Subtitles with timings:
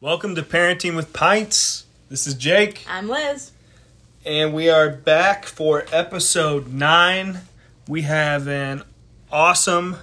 [0.00, 1.86] Welcome to Parenting with Pints.
[2.08, 3.52] This is Jake, I'm Liz.
[4.24, 7.40] and we are back for episode nine.
[7.88, 8.82] We have an
[9.32, 9.96] awesome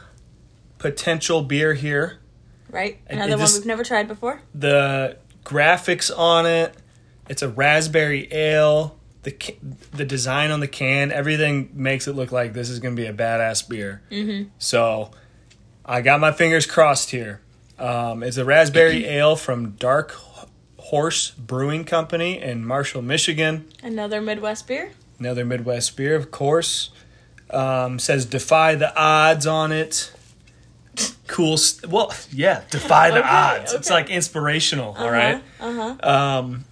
[0.80, 2.20] potential beer here.
[2.70, 3.00] Right?
[3.08, 4.42] Another one we've never tried before.
[4.56, 6.76] The graphics on it,
[7.30, 8.98] it's a raspberry ale.
[9.24, 9.56] The
[9.92, 13.08] the design on the can, everything makes it look like this is going to be
[13.08, 14.02] a badass beer.
[14.12, 14.50] Mm-hmm.
[14.58, 15.12] So,
[15.86, 17.40] I got my fingers crossed here.
[17.80, 20.16] Um, it's a raspberry ale from Dark
[20.78, 23.68] Horse Brewing Company in Marshall, Michigan.
[23.82, 24.92] Another Midwest beer.
[25.20, 26.92] Another Midwest beer, of course.
[27.50, 30.12] Um, says defy the odds on it.
[31.28, 31.58] Cool.
[31.58, 33.74] St- well, yeah, defy the Okay, odds.
[33.74, 34.96] It's like inspirational.
[34.98, 35.42] All right.
[35.60, 36.10] Uh huh.
[36.10, 36.66] Um,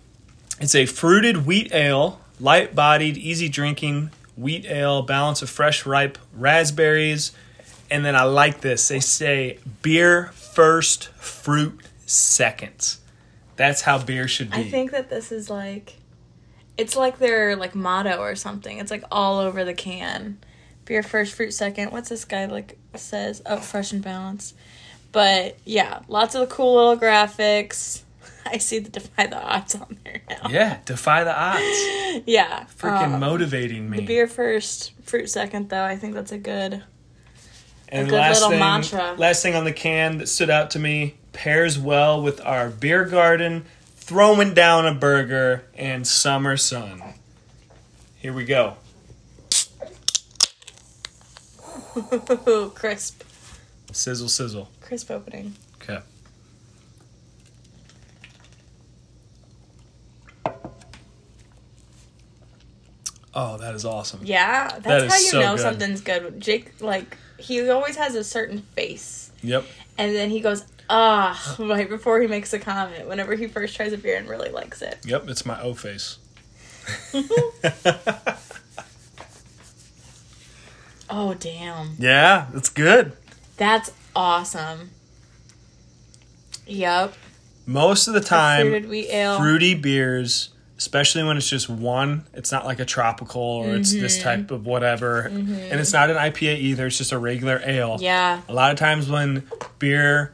[0.60, 6.18] it's a fruited wheat ale, light bodied, easy drinking wheat ale, balance of fresh, ripe
[6.36, 7.32] raspberries.
[7.90, 8.88] And then I like this.
[8.88, 13.00] They say beer first, fruit seconds.
[13.56, 14.58] That's how beer should be.
[14.58, 15.96] I think that this is like,
[16.78, 18.78] it's like their like motto or something.
[18.80, 20.40] It's like all over the can.
[20.86, 21.92] Beer first, fruit second.
[21.92, 23.42] What's this guy like says?
[23.46, 24.56] Oh, fresh and balanced.
[25.12, 28.02] But yeah, lots of cool little graphics.
[28.46, 30.50] I see the defy the odds on there now.
[30.50, 31.64] yeah, defy the odds.
[32.26, 32.66] Yeah.
[32.78, 34.00] Freaking um, motivating me.
[34.00, 35.84] The beer first, fruit second, though.
[35.84, 36.84] I think that's a good.
[37.92, 39.16] And good last little thing, mantra.
[39.18, 43.04] last thing on the can that stood out to me pairs well with our beer
[43.06, 47.02] garden, throwing down a burger, and summer sun.
[48.18, 48.76] Here we go.
[52.76, 53.24] crisp.
[53.92, 54.70] Sizzle, sizzle.
[54.80, 55.56] Crisp opening.
[55.82, 56.00] Okay.
[63.34, 64.20] Oh, that is awesome.
[64.24, 65.62] Yeah, that's That how you so know good.
[65.62, 66.40] something's good.
[66.40, 69.32] Jake, like, he always has a certain face.
[69.42, 69.66] Yep.
[69.98, 73.94] And then he goes, ah, right before he makes a comment, whenever he first tries
[73.94, 74.98] a beer and really likes it.
[75.06, 76.18] Yep, it's my O face.
[81.14, 81.96] Oh, damn.
[82.00, 83.12] Yeah, it's good.
[83.58, 84.92] That's awesome.
[86.66, 87.14] Yep.
[87.66, 89.38] Most of the time, fruited wheat ale.
[89.38, 90.51] fruity beers,
[90.82, 94.24] especially when it's just one, it's not like a tropical or it's this Mm-hmm.
[94.24, 95.22] type of whatever.
[95.22, 97.98] And it's not an IPA either, it's just a regular ale.
[98.00, 98.42] Yeah.
[98.50, 99.44] A lot of times when
[99.78, 100.34] beer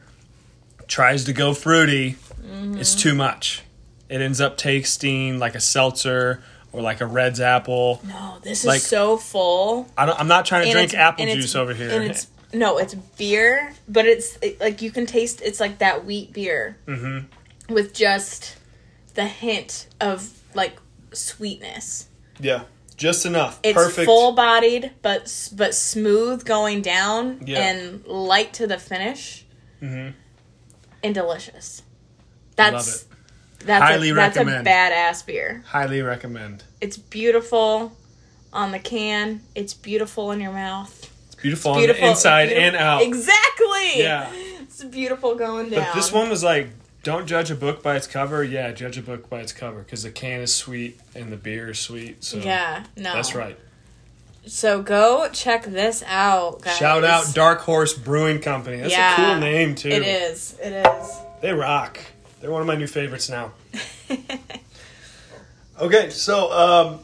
[0.86, 2.98] tries to go fruity, it's Mm-hmm.
[3.00, 3.62] too much.
[4.08, 6.42] It ends up tasting like a seltzer
[6.72, 8.00] or like a Redd's apple.
[8.06, 9.86] No, this Like- is so full.
[9.98, 11.90] I don't, I'm not trying to And drink apple juice over here.
[11.90, 15.42] And it's no, it's beer, but it's it, like you can taste.
[15.42, 17.74] It's like that wheat beer Mm-hmm.
[17.74, 18.56] with just
[19.12, 20.76] the hint of like
[21.12, 22.08] sweetness.
[22.40, 22.62] yeah,
[22.96, 23.60] just enough.
[23.62, 24.06] It's Perfect.
[24.06, 25.22] full bodied, but
[25.54, 27.60] but smooth going down Yeah.
[27.68, 29.44] and light to the finish,
[29.82, 30.12] Mhm.
[31.04, 31.82] and delicious.
[32.56, 33.06] That's
[33.64, 34.66] that's Highly a, that's recommend.
[34.66, 35.62] a badass beer.
[35.66, 36.64] Highly recommend.
[36.80, 37.92] It's beautiful
[38.52, 39.40] on the can.
[39.54, 41.10] It's beautiful in your mouth.
[41.26, 43.02] It's beautiful, beautiful on the inside beautiful- and out.
[43.02, 43.90] Exactly.
[44.02, 44.28] Yeah.
[44.62, 45.84] It's beautiful going down.
[45.84, 46.68] But this one was like,
[47.08, 48.44] don't judge a book by its cover.
[48.44, 51.70] Yeah, judge a book by its cover because the can is sweet and the beer
[51.70, 52.22] is sweet.
[52.22, 53.14] So Yeah, no.
[53.14, 53.58] that's right.
[54.46, 56.76] So go check this out, guys.
[56.76, 58.76] Shout out Dark Horse Brewing Company.
[58.76, 59.88] That's Yeah, a cool name too.
[59.88, 60.54] It is.
[60.62, 61.18] It is.
[61.40, 61.98] They rock.
[62.42, 63.52] They're one of my new favorites now.
[65.80, 67.00] okay, so um,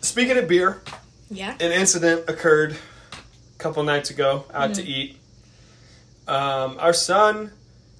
[0.00, 0.82] speaking of beer,
[1.30, 1.52] Yeah.
[1.60, 2.72] an incident occurred
[3.12, 4.86] a couple nights ago out to Mm.
[4.88, 5.18] eat.
[6.26, 7.52] Um, our son,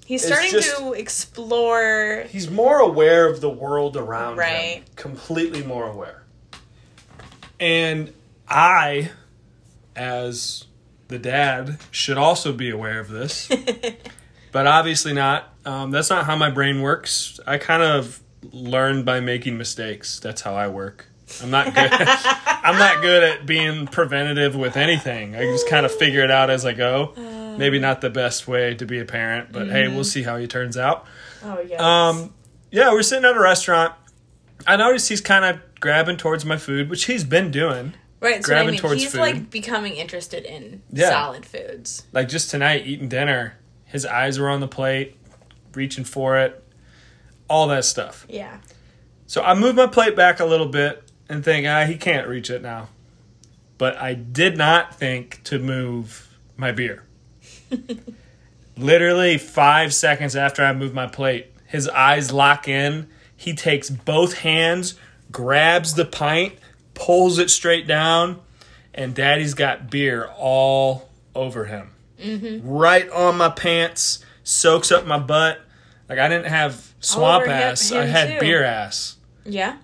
[0.05, 2.25] He's starting just- to explore.
[2.29, 4.77] he's more aware of the world around Right.
[4.77, 4.85] him.
[4.97, 6.23] Completely more aware.
[7.61, 8.13] And
[8.49, 9.11] I,
[9.97, 10.65] as
[11.09, 13.49] the dad, should also be aware of this.
[14.53, 15.53] but obviously not.
[15.65, 17.41] Um, that's not how my brain works.
[17.47, 18.21] I kind of
[18.53, 20.21] learn by making mistakes.
[20.21, 21.07] That's how I work.
[21.43, 21.91] I'm not good.
[21.93, 25.35] I'm not good at being preventative with anything.
[25.35, 27.15] I just kind of figure it out as I go.
[27.59, 30.47] Maybe not the best way to be a parent, but hey, we'll see how he
[30.47, 31.07] turns out.
[31.43, 31.81] Oh yes.
[31.81, 32.33] Um,
[32.71, 33.95] yeah, we're sitting at a restaurant.
[34.67, 37.95] I noticed he's kind of grabbing towards my food, which he's been doing.
[38.21, 38.43] right.
[38.43, 39.21] So grabbing I mean, towards he's food.
[39.21, 41.11] like becoming interested in Yeah.
[41.11, 42.05] solid foods.
[42.13, 45.17] Like just tonight, eating dinner, his eyes were on the plate,
[45.75, 46.63] reaching for it,
[47.49, 48.27] all that stuff.
[48.29, 48.59] Yeah.
[49.27, 52.49] So I moved my plate back a little bit and think, ah, he can't reach
[52.51, 52.89] it now.
[53.77, 57.03] But I did not think to move my beer.
[58.77, 63.09] Literally five seconds after I move my plate, his eyes lock in.
[63.37, 64.95] He takes both hands,
[65.31, 66.55] grabs the pint,
[66.95, 68.41] pulls it straight down,
[68.93, 71.91] and daddy's got beer all over him.
[72.65, 75.61] Right on my pants, soaks up my butt.
[76.09, 78.41] Like I didn't have swamp ass, I had too.
[78.41, 79.17] beer ass.
[79.45, 79.79] Yeah.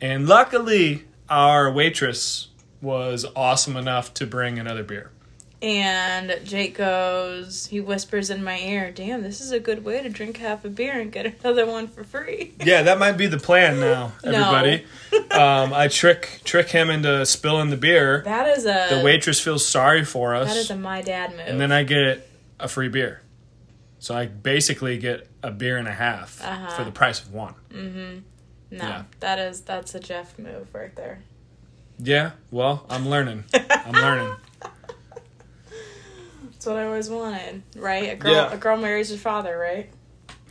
[0.00, 2.48] And luckily, our waitress
[2.82, 5.10] was awesome enough to bring another beer.
[5.62, 10.08] And Jake goes, he whispers in my ear, Damn, this is a good way to
[10.08, 12.54] drink half a beer and get another one for free.
[12.64, 14.30] Yeah, that might be the plan now, No.
[14.32, 14.84] everybody.
[15.32, 18.22] um, I trick trick him into spilling the beer.
[18.24, 21.40] That is a The waitress feels sorry for us, that is a my dad move.
[21.40, 22.26] and then I get
[22.58, 23.20] a free beer.
[23.98, 26.70] So I basically get a beer and a half Uh-huh.
[26.70, 27.54] for the price of one.
[27.70, 28.22] no,
[28.70, 29.02] yeah.
[29.20, 31.20] that is that's a Jeff move right there.
[31.98, 33.44] Yeah, well, I'm learning.
[33.52, 34.34] I'm learning.
[36.60, 38.10] That's what I always wanted, right?
[38.12, 38.52] A girl Yeah.
[38.52, 39.88] a girl marries her father, right?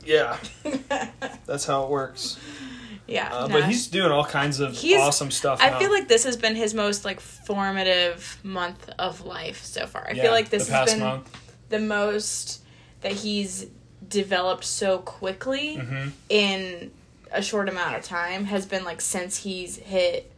[0.04, 0.38] Yeah,
[1.46, 2.40] that's how it works.
[3.06, 3.30] yeah.
[3.32, 3.54] Uh, nah.
[3.54, 5.60] But he's doing all kinds of He's- awesome stuff.
[5.62, 5.78] I now.
[5.78, 10.08] feel like this has been his most like formative month of life so far.
[10.10, 11.30] I Yeah, feel like this has been month.
[11.70, 12.62] the most
[13.02, 13.68] that he's
[14.08, 16.12] developed so quickly Mhm.
[16.30, 16.90] in
[17.32, 20.32] a short amount of time has been like since he's hit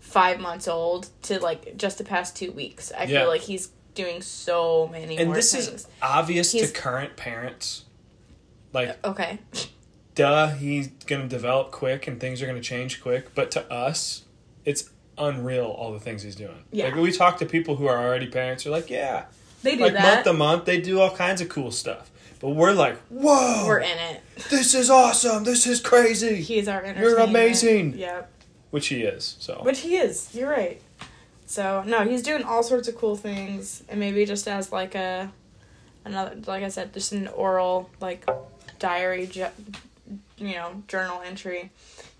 [0.00, 2.92] five months old to like just the past two weeks.
[2.92, 3.20] I Yeah.
[3.20, 5.68] feel like he's doing so many And this things.
[5.68, 7.84] is obvious He's- to current parents.
[8.72, 9.38] Like, uh, okay.
[10.14, 13.34] duh, he's gonna develop quick and things are gonna change quick.
[13.34, 14.22] But to us,
[14.64, 16.64] it's unreal all the things he's doing.
[16.72, 16.86] Yeah.
[16.86, 19.26] Like we talk to people who are already parents, are like, yeah,
[19.62, 20.02] They do like that.
[20.02, 22.10] month to month, they do all kinds of cool stuff.
[22.40, 24.20] But we're like, whoa, We're in it.
[24.50, 25.44] this is awesome.
[25.44, 26.42] This is crazy.
[26.42, 26.84] He's our.
[26.98, 27.96] You're amazing.
[27.96, 28.30] Yep.
[28.70, 29.36] Which he is.
[29.38, 30.28] So Which he is.
[30.34, 30.82] You're right.
[31.46, 35.30] So no, he's doing all sorts of cool things, and maybe just as like a
[36.04, 38.28] another, like I said, just an oral like
[38.78, 39.46] diary, ju-
[40.38, 41.70] you know, journal entry.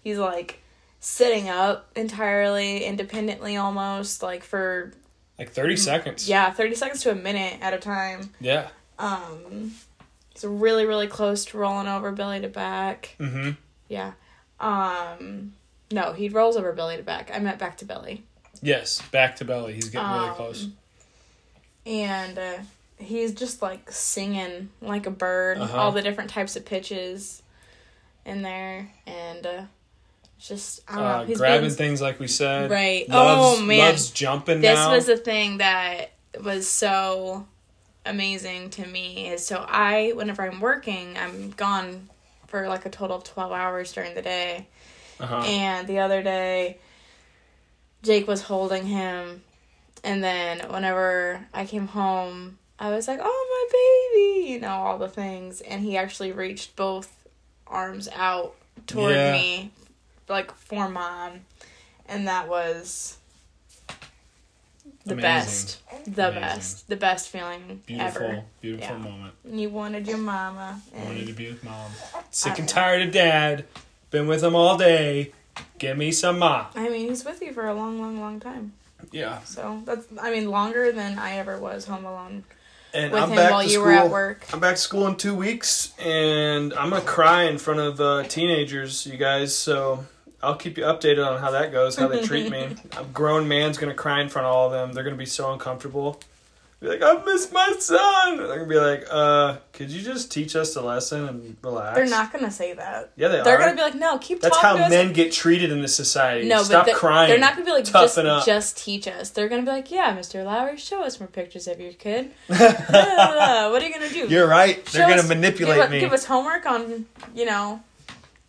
[0.03, 0.61] He's like
[1.01, 4.93] sitting up entirely independently, almost like for
[5.39, 6.29] like thirty seconds.
[6.29, 8.31] yeah, thirty seconds to a minute at a time.
[8.41, 8.69] Yeah.
[8.99, 9.73] Um,
[10.33, 13.17] he's really really close to rolling over belly to back.
[13.19, 13.53] Mm-hmm.
[13.89, 14.13] Yeah.
[14.61, 15.55] Um,
[15.91, 17.31] no, he rolls over belly to back.
[17.35, 18.25] I meant back to belly.
[18.65, 19.01] Yes.
[19.13, 19.75] Back to belly.
[19.75, 20.69] He's getting really Um, close.
[21.87, 22.57] and uh,
[22.99, 25.79] he's just like singing like a bird, Uh-huh.
[25.79, 27.43] all the different types of pitches
[28.25, 29.63] in there, and uh,
[30.39, 31.09] just I don't know.
[31.11, 32.71] Uh, He's grabbing been, things like we said.
[32.71, 33.09] Right.
[33.09, 33.79] Loves, Oh, man.
[33.91, 34.93] Loves jumping this now.
[34.93, 36.13] was the thing that
[36.43, 37.47] was so
[38.07, 42.09] amazing to me is so I whenever I'm working, I'm gone
[42.47, 44.69] for like a total of twelve hours during the day.
[45.21, 45.37] uh-huh.
[45.47, 46.79] And the other day,
[48.05, 49.43] Jake was holding him.
[50.05, 54.99] And then whenever I came home, I was like, oh, my baby, you know, all
[54.99, 55.61] the things.
[55.63, 57.11] And he actually reached both
[57.67, 58.55] arms out
[58.87, 59.33] toward Yeah.
[59.33, 59.71] me,
[60.29, 61.41] like for mom.
[62.07, 63.17] And that was
[65.07, 65.23] the Amazing.
[65.23, 65.81] best.
[66.05, 66.41] The Amazing.
[66.43, 66.89] best.
[66.89, 68.43] The best feeling Beautiful, ever.
[68.61, 69.03] beautiful Yeah.
[69.03, 69.35] moment.
[69.51, 70.83] You wanted your mama.
[70.95, 71.93] I wanted to be with mom.
[72.31, 73.65] Sick and tired of dad.
[74.11, 75.33] Been with him all day.
[75.79, 76.67] Give me some ma.
[76.75, 78.73] I mean, he's with you for a long, long, long time.
[79.13, 79.41] Yeah.
[79.43, 82.45] So that's, I mean, longer than I ever was home alone
[82.95, 83.85] And with I'm him back while to you school.
[83.85, 84.47] were at work.
[84.53, 88.23] I'm back to school in two weeks, and I'm gonna cry in front of uh,
[88.25, 89.55] teenagers, you guys.
[89.55, 90.07] So
[90.43, 92.77] I'll keep you updated on how that goes, how they treat me.
[92.99, 94.93] A grown man's gonna cry in front of all of them.
[94.93, 96.21] They're gonna be so uncomfortable.
[96.85, 98.37] Be like, I miss my son.
[98.37, 101.97] They're gonna be like, uh, could you just teach us a lesson and relax?
[101.97, 103.11] They're not gonna say that.
[103.17, 103.59] Yeah, they They're are.
[103.59, 104.51] gonna be like, no, keep talking.
[104.51, 105.05] That's talking how to us.
[105.05, 106.47] men get treated in this society.
[106.47, 107.31] no, Stop but crying.
[107.31, 108.45] they're not gonna be like, just, Toughen up.
[108.45, 109.31] just teach us.
[109.31, 110.45] They're gonna be like, yeah, Mr.
[110.45, 112.31] Lowry, show us more pictures of your kid.
[112.49, 114.29] What are you gonna do?
[114.29, 114.85] You're right.
[114.87, 116.01] They're Show gonna us- manipulate give, me.
[116.01, 117.81] Give us homework on, you know,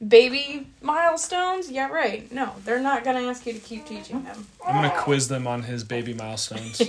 [0.06, 1.70] baby milestones.
[1.72, 2.32] Yeah, right.
[2.32, 4.48] No, they're not gonna ask you to keep teaching them.
[4.66, 6.80] I'm gonna quiz them on his baby milestones.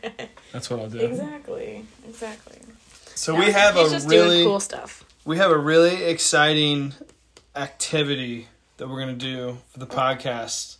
[0.52, 1.00] That's what I'll do.
[1.00, 1.84] exactly.
[2.08, 2.58] Exactly.
[3.14, 5.04] So No, we have he's a just really doing cool stuff.
[5.24, 6.94] we have a really exciting
[7.56, 10.76] activity that we're gonna do for the podcast.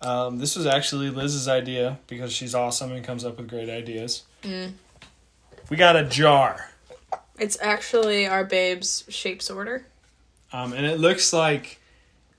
[0.00, 4.22] Um, this was actually Liz's idea because she's awesome and comes up with great ideas.
[4.44, 4.74] Mm.
[5.70, 6.70] We got a jar,
[7.38, 9.86] It's actually our babe's shape sorter.
[10.52, 11.80] Um, and it looks like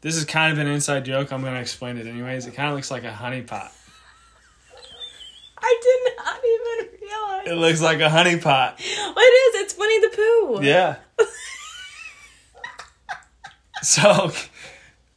[0.01, 1.31] this is kind of an inside joke.
[1.31, 2.47] I'm gonna explain it anyways.
[2.47, 3.71] It kind of looks like a honeypot.
[5.61, 7.47] I did not even realize.
[7.47, 8.75] It looks like a honeypot.
[8.79, 9.61] it is.
[9.61, 10.59] It's Winnie the Pooh.
[10.63, 10.95] Yeah.
[13.81, 14.31] so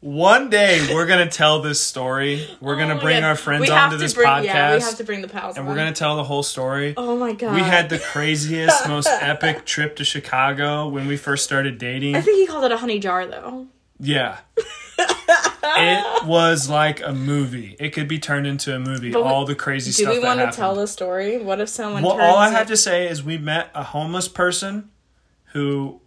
[0.03, 2.47] one day we're gonna tell this story.
[2.61, 3.29] We're gonna Oh bring God.
[3.29, 5.57] our friends We onto to this bring- podcast, Yeah, we have to bring the pals.
[5.57, 5.71] and on.
[5.73, 6.93] we're gonna tell the whole story.
[6.97, 7.55] Oh my god.
[7.55, 12.17] We had the craziest, most epic trip to Chicago when we first started dating.
[12.17, 13.69] I think he called it a honey jar though.
[13.99, 14.39] Yeah.
[15.75, 17.77] It was like a movie.
[17.81, 19.11] It could be turned into a movie.
[19.11, 20.13] But all the crazy stuff.
[20.13, 21.39] Do we want to tell the story?
[21.39, 22.03] What if someone?
[22.03, 24.91] Well, all I have to say is we met a homeless person
[25.53, 26.01] who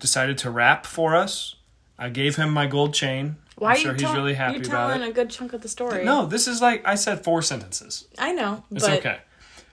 [0.00, 1.55] decided to rap for us.
[1.98, 3.36] I gave him my gold chain.
[3.56, 5.10] Why I'm are sure you he's tell- really happy you're about telling it.
[5.10, 6.04] a good chunk of the story?
[6.04, 8.06] No, this is like I said four sentences.
[8.18, 9.18] I know, It's but okay.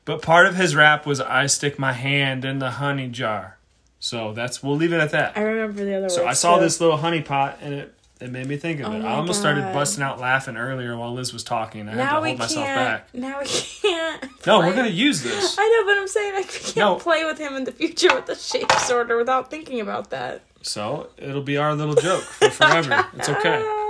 [0.05, 3.57] But part of his rap was I stick my hand in the honey jar.
[3.99, 5.37] So that's we'll leave it at that.
[5.37, 6.01] I remember the other.
[6.03, 6.09] One.
[6.09, 6.61] So words, I saw too.
[6.63, 8.99] this little honey pot and it it made me think of Oh it.
[9.01, 11.87] my I almost started busting out laughing earlier while Liz was talking.
[11.89, 12.77] I had Now to we hold myself can't.
[12.77, 13.13] back.
[13.13, 13.45] Now we
[13.81, 14.23] can't.
[14.47, 14.69] No, play.
[14.69, 15.57] we're gonna use this.
[15.59, 16.95] I know, but I'm saying I can't No.
[16.95, 20.41] play with him in the future with the shape sorter without thinking about that.
[20.63, 23.05] So it'll be our little joke for forever.
[23.15, 23.79] it's okay.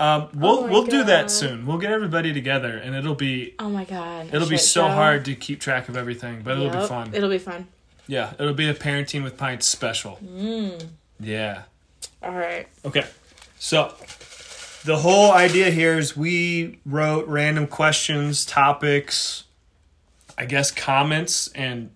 [0.00, 1.64] Um, we'll Oh we'll do that soon.
[1.64, 4.34] We'll get everybody together, and it'll be Oh my god.
[4.34, 4.88] it'll be so show.
[4.88, 7.10] hard to keep track of everything, but it'll be fun.
[7.14, 7.68] It'll be fun.
[8.08, 10.18] yeah, it'll be a parenting with pints special.
[10.24, 10.88] Mm.
[11.20, 11.62] Yeah.
[12.20, 12.66] All right.
[12.84, 13.04] Okay.
[13.60, 13.94] So
[14.84, 19.44] the whole idea here is we wrote random questions, topics,
[20.36, 21.90] I guess comments, and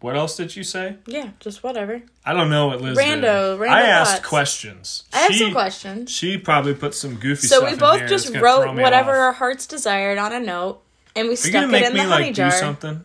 [0.00, 0.96] what else did you say?
[1.06, 2.02] Yeah, just whatever.
[2.24, 3.20] I don't know what Liz Rando-
[3.58, 3.60] did.
[3.60, 4.28] rando I asked thoughts.
[4.28, 5.04] questions.
[5.12, 6.10] I have She- some questions.
[6.10, 8.76] She probably put some goofy So stuff we in both just that's gonna throw wrote
[8.82, 9.16] whatever off.
[9.18, 10.80] our hearts desired on a note,
[11.14, 12.50] and we Are stuck it in the honey like jar.
[12.50, 13.04] do something?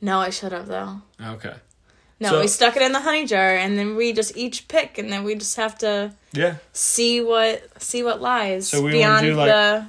[0.00, 1.00] No, I should have though.
[1.22, 1.54] Okay.
[2.18, 4.96] No, So- we stuck it in the honey jar, and then we just each pick,
[4.98, 6.54] and then we just have to Yeah.
[6.72, 9.86] see what see what lies So we beyond do, like- the.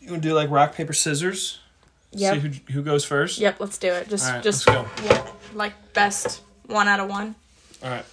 [0.00, 1.58] You wanna do like rock, paper, scissors?
[2.12, 2.34] Yep.
[2.34, 3.38] See who who goes first?
[3.38, 3.56] Yep.
[3.60, 4.08] Let's do it.
[4.08, 7.34] Just All right, just let's one- like best one out of one.
[7.82, 8.04] All right.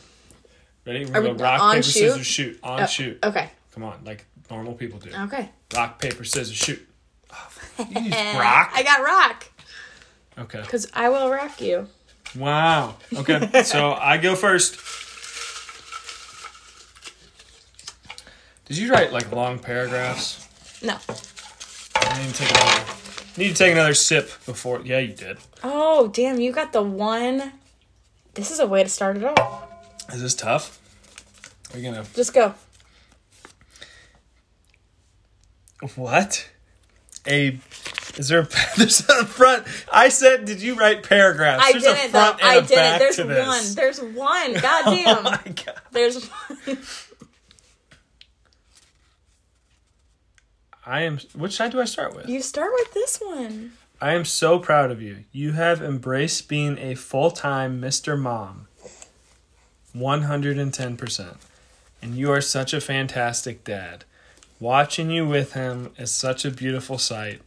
[0.85, 1.05] Ready?
[1.05, 1.91] We're Are gonna we rock, on paper, shoot?
[1.93, 2.59] scissors, shoot.
[2.63, 3.19] On Oh, shoot.
[3.23, 3.49] Okay.
[3.73, 5.11] Come on, like normal people do.
[5.13, 5.49] Okay.
[5.75, 6.87] Rock, paper, scissors, shoot.
[7.31, 7.49] Oh,
[7.89, 8.71] you use rock?
[8.73, 9.45] I got rock
[10.37, 10.61] Okay.
[10.61, 11.87] because I will rock you.
[12.35, 12.95] Wow.
[13.15, 13.63] Okay.
[13.63, 14.79] so I go first.
[18.65, 20.47] Did you write like long paragraphs?
[20.81, 20.95] No.
[21.95, 22.93] I to take another,
[23.38, 24.81] need to take another sip before.
[24.83, 25.38] Yeah, you did.
[25.63, 26.39] Oh damn!
[26.39, 27.53] You got the one.
[28.33, 29.67] This is a way to start it off.
[30.13, 30.79] Is this tough?
[31.74, 32.53] Are you gonna Just go.
[35.95, 36.50] what?
[37.27, 37.59] A
[38.17, 38.41] is there?
[38.41, 39.65] A, there's a front.
[39.91, 41.63] I said, did you write paragraphs?
[41.65, 42.19] I There's didn't though.
[42.19, 42.75] front and I a didn't.
[42.75, 43.48] back There's to this.
[43.48, 43.75] one.
[43.75, 44.55] There's one.
[44.57, 45.24] Oh Goddamn.
[45.24, 45.81] my god.
[45.91, 46.77] There's one.
[50.89, 51.19] I am.
[51.36, 52.27] Which side do I start with?
[52.27, 53.74] You start with this one.
[54.01, 55.25] I am so proud of you.
[55.31, 58.17] You have embraced being a full time Mr.
[58.19, 58.67] Mom.
[59.96, 61.38] 110%.
[62.01, 64.05] And you are such a fantastic dad.
[64.60, 67.41] Watching you with him is such a beautiful sight.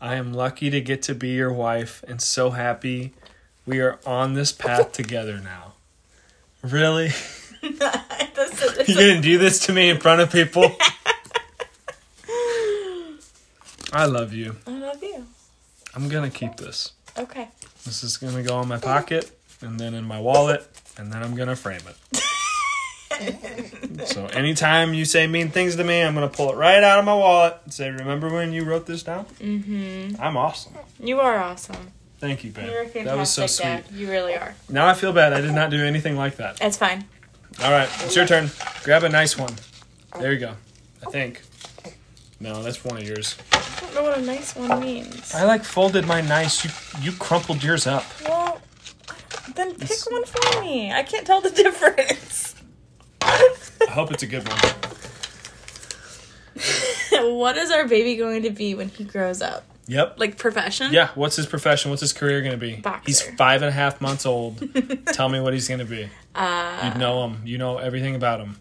[0.00, 3.12] I am lucky to get to be your wife and so happy
[3.66, 5.74] we are on this path together now.
[6.62, 7.10] Really?
[8.34, 10.64] This is- You gonna do this to me in front of people?
[13.92, 14.56] I love you.
[14.66, 15.26] I love you.
[15.94, 16.92] I'm gonna keep this.
[17.18, 17.48] Okay.
[17.84, 19.30] This is gonna go in my pocket
[19.60, 22.22] and then in my wallet and then I'm gonna frame it.
[24.08, 27.04] so anytime you say mean things to me, I'm gonna pull it right out of
[27.04, 30.20] my wallet and say, "Remember when you wrote this down?" Mm-hmm.
[30.20, 30.72] I'm awesome.
[30.98, 31.92] You are awesome.
[32.18, 32.70] Thank you, babe.
[32.70, 33.64] You're a fantastic That was so sweet.
[33.64, 33.84] dad.
[33.92, 34.54] You really are.
[34.68, 35.32] Now I feel bad.
[35.34, 36.58] I did not do anything like that.
[36.62, 37.04] It's fine.
[37.62, 38.50] All right, it's your turn.
[38.84, 39.54] Grab a nice one.
[40.18, 40.54] There you go.
[41.06, 41.42] I think.
[42.40, 43.36] No, that's one of yours.
[43.92, 45.34] Don't know what a nice one means.
[45.34, 46.64] I like folded my nice.
[46.64, 46.70] You
[47.02, 48.04] you crumpled yours up.
[48.24, 48.60] Well,
[49.54, 50.92] then pick one for me.
[50.92, 52.54] I can't tell the difference.
[53.20, 53.54] I
[53.90, 54.58] hope it's a good one.
[57.36, 59.64] what is our baby going to be when he grows up?
[59.88, 60.18] Yep.
[60.18, 60.92] Like profession?
[60.92, 61.90] Yeah, what's his profession?
[61.90, 62.76] What's his career going to be?
[62.76, 63.02] Boxer.
[63.06, 64.62] He's five and a half months old.
[65.12, 66.08] Tell me what he's going to be.
[66.34, 67.42] Uh, You know him.
[67.44, 68.56] You know everything about him.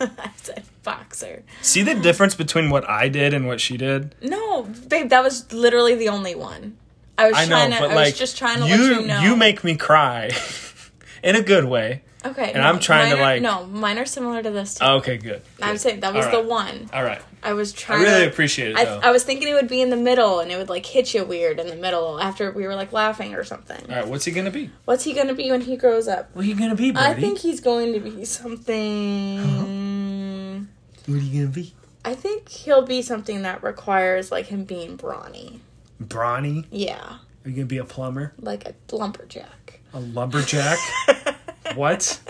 [0.00, 1.42] I said boxer.
[1.60, 4.14] See the difference between what I did and what she did?
[4.22, 6.78] No, babe, that was literally the only one.
[7.18, 7.78] I was I know, trying to.
[7.80, 9.20] but I like was just trying to you, let you know.
[9.20, 10.30] You make me cry
[11.22, 12.02] in a good way.
[12.24, 14.74] okay, and I'm trying to, are- like- No, mine are similar to this.
[14.74, 14.84] Too.
[14.84, 15.42] Oh, okay, good.
[15.60, 16.88] I'm saying that was All the one.
[16.92, 17.20] All right.
[17.42, 18.00] I was trying.
[18.00, 19.00] I really to, appreciate it I, though.
[19.02, 21.24] I was thinking it would be in the middle and it would like hit you
[21.24, 23.80] weird in the middle after we were like laughing or something.
[23.88, 24.70] All right, what's he going to be?
[24.84, 26.28] What's he gonna be when he grows up?
[26.34, 27.04] What are you going to be, baby?
[27.06, 29.86] I think he's going to be something.
[31.06, 31.74] What are you going to be?
[32.04, 35.60] I think he'll be something that requires like him being brawny.
[36.00, 36.66] Brawny?
[36.70, 38.32] Yeah, Are you going to be a plumber?
[38.40, 39.80] like a lumberjack.
[39.94, 40.78] A lumberjack?
[41.74, 42.20] what?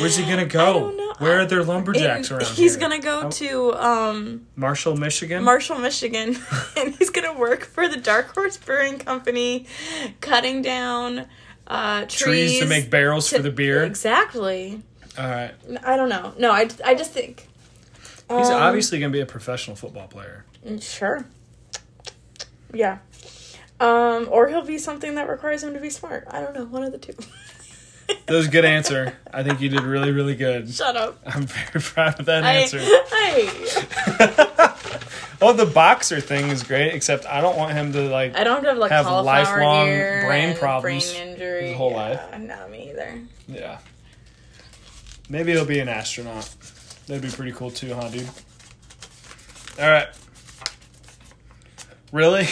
[0.00, 0.92] Where's he going to go?
[1.18, 2.80] Where are there lumberjacks And around he's here?
[2.80, 3.30] gonna go Oh.
[3.30, 5.42] to um Marshall, Michigan?
[5.42, 6.36] Marshall, Michigan,
[6.76, 9.64] and he's gonna work for the Dark Horse Brewing Company,
[10.20, 11.24] cutting down
[11.66, 13.82] uh, trees, Trees to make barrels to- for the beer?
[13.84, 14.82] Exactly.
[15.18, 15.54] All right.
[15.82, 16.34] I don't know.
[16.38, 17.45] No, I, I just think.
[18.28, 20.44] He's um, obviously going to be a professional football player.
[20.80, 21.24] Sure.
[22.74, 22.98] Yeah.
[23.78, 26.26] Um, or he'll be something that requires him to be smart.
[26.30, 26.64] I don't know.
[26.64, 27.14] One of the two.
[28.08, 29.16] That was a good answer.
[29.32, 30.72] I think you did really, really good.
[30.72, 31.20] Shut up.
[31.26, 32.78] I'm very proud of that I, answer.
[32.80, 33.54] I,
[35.40, 38.36] oh, the boxer thing is great, except I don't want him to like.
[38.36, 42.40] I don't have like Have lifelong brain problems brain injury his whole yeah, life.
[42.40, 43.20] Not me either.
[43.46, 43.78] Yeah.
[45.28, 46.48] Maybe he'll be an astronaut.
[47.06, 48.28] That'd be pretty cool too, huh, dude?
[49.80, 50.08] All right.
[52.12, 52.46] Really?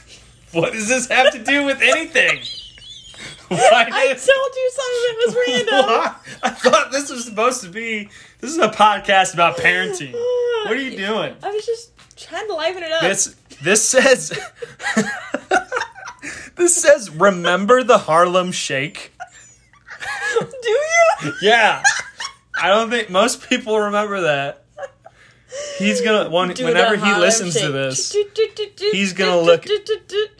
[0.52, 2.38] what does this have to do with anything?
[3.48, 5.86] Why I told you something that was random.
[5.86, 6.14] Why?
[6.42, 8.08] I thought this was supposed to be.
[8.40, 10.12] This is a podcast about parenting.
[10.12, 11.34] What are you doing?
[11.42, 13.02] I was just trying to liven it up.
[13.02, 14.36] This this says
[16.56, 19.12] this says remember the Harlem Shake.
[20.40, 21.32] Do you?
[21.40, 21.82] Yeah,
[22.60, 24.62] I don't think most people remember that.
[25.78, 28.14] He's gonna one Do whenever he listens to this,
[28.92, 29.64] he's gonna look-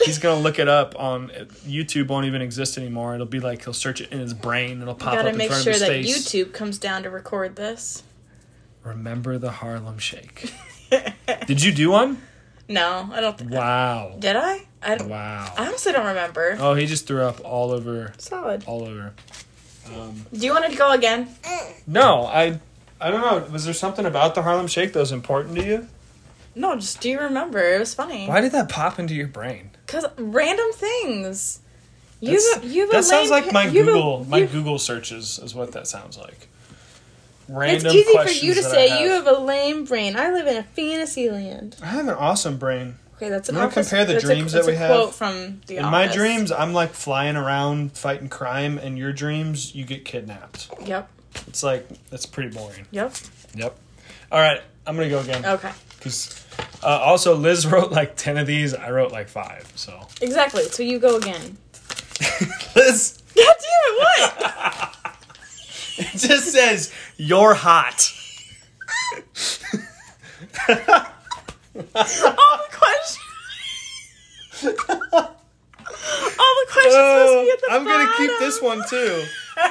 [0.05, 1.29] he's gonna look it up on
[1.67, 2.09] YouTube.
[2.09, 3.15] Won't even exist anymore.
[3.15, 4.83] It'll be like he'll search it in his brain.
[4.83, 6.29] It'll pop up Gotta in make front sure of his that face.
[6.33, 8.03] YouTube comes down to record this.
[8.83, 10.53] Remember the Harlem Shake.
[11.47, 12.21] Did you do one?
[12.69, 13.53] No, I don't think.
[13.53, 14.17] Wow.
[14.19, 14.67] Did I?
[14.83, 15.55] I, I Wow.
[15.57, 16.57] I honestly don't remember.
[16.61, 18.65] Oh, he just threw up all over, Solid.
[18.67, 19.15] all over.
[19.95, 21.29] Um, Do you want to go again?
[21.87, 22.59] no, I,
[23.01, 23.47] I don't know.
[23.53, 25.89] Was there something about the Harlem Shake that was important to you?
[26.55, 27.59] No, just do you remember?
[27.75, 28.27] It was funny.
[28.27, 29.71] Why did that pop into your brain?
[29.87, 31.61] Cause random things.
[32.21, 34.25] You have a, you have a that sounds like my pa- you have a- Google,
[34.25, 36.49] my Google searches is what that sounds like.
[37.49, 40.17] It's Random easy for you to say I you have a lame brain.
[40.17, 41.77] I live in a fantasy land.
[41.83, 42.97] I have an awesome brain.
[43.17, 44.91] Okay, that's an wanna office- compare the a- dreams that's that we a have?
[44.91, 48.79] Quote from the In my dreams, I'm like flying around fighting crime.
[48.79, 50.69] In your dreams, you get kidnapped.
[50.85, 51.09] Yep.
[51.49, 52.87] It's like that's pretty boring.
[52.91, 53.15] Yep.
[53.55, 53.77] Yep.
[54.31, 55.45] All right, I'm gonna go again.
[55.47, 55.71] Okay.
[55.99, 56.45] Because
[56.83, 58.75] uh, also Liz wrote like ten of these.
[58.75, 59.71] I wrote like five.
[59.77, 60.65] So Exactly.
[60.65, 61.57] So you go again.
[62.77, 63.99] Liz, God damn it!
[63.99, 64.97] What?
[65.99, 68.13] it just says you're hot.
[71.77, 73.23] All the questions.
[75.13, 79.25] All the questions to be at the I'm gonna keep this one too.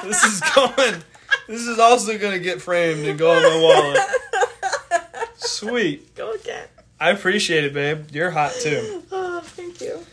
[0.04, 1.02] This is going.
[1.48, 5.02] This is also gonna get framed and go on my wallet.
[5.36, 6.14] Sweet.
[6.14, 6.66] Go again.
[7.00, 8.06] I appreciate it, babe.
[8.12, 9.02] You're hot too.
[9.12, 10.04] Oh, thank you.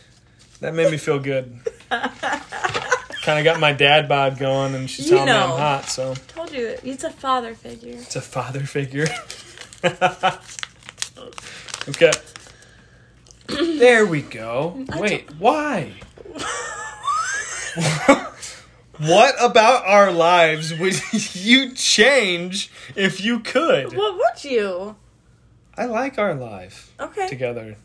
[0.60, 1.58] That made me feel good.
[1.90, 5.32] kind of got my dad bod going, and she's You telling me.
[5.36, 7.92] I'm hot, so Told you it's a father figure.
[7.94, 9.06] it's a father figure.
[11.88, 12.12] okay.
[13.48, 14.84] There we go.
[14.96, 15.92] Wait, why?
[18.98, 21.00] what about our lives would
[21.34, 23.94] you change if you could?
[23.96, 24.96] What would you?
[25.76, 27.28] I like our life Okay.
[27.28, 27.76] together.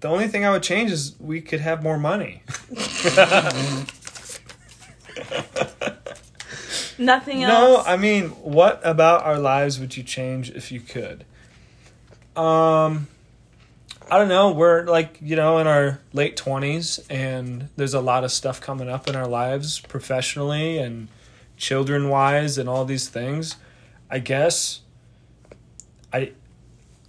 [0.00, 2.42] The only thing I would change is we could have more money.
[6.98, 7.86] Nothing No, else.
[7.86, 11.24] I mean, what about our lives would you change if you could?
[12.36, 13.06] Um,
[14.10, 14.52] I don't know.
[14.52, 18.88] We're like, you know, in our late 20s, and there's a lot of stuff coming
[18.88, 21.08] up in our lives professionally and
[21.56, 23.56] children wise and all these things.
[24.10, 24.80] I guess
[26.12, 26.32] I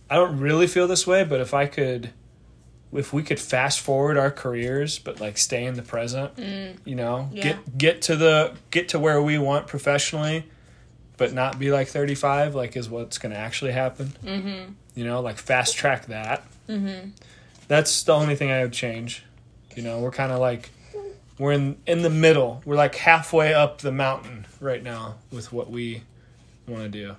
[0.09, 2.09] I don't really feel this way, but if I could
[2.91, 6.31] if we could fast forward our careers but like stay in the present,
[6.85, 7.43] you know, Yeah.
[7.43, 10.45] get get to the get to where we want professionally
[11.17, 14.13] but not be like 35 like is what's going to actually happen.
[14.25, 14.71] mm-hmm.
[14.95, 16.43] You know, like fast track that.
[16.69, 17.09] Mm-hmm.
[17.67, 19.23] That's the only thing I would change.
[19.75, 20.69] You know, we're kind of like
[21.37, 22.61] we're in in the middle.
[22.65, 26.03] We're like halfway up the mountain right now with what we
[26.67, 27.15] want to do.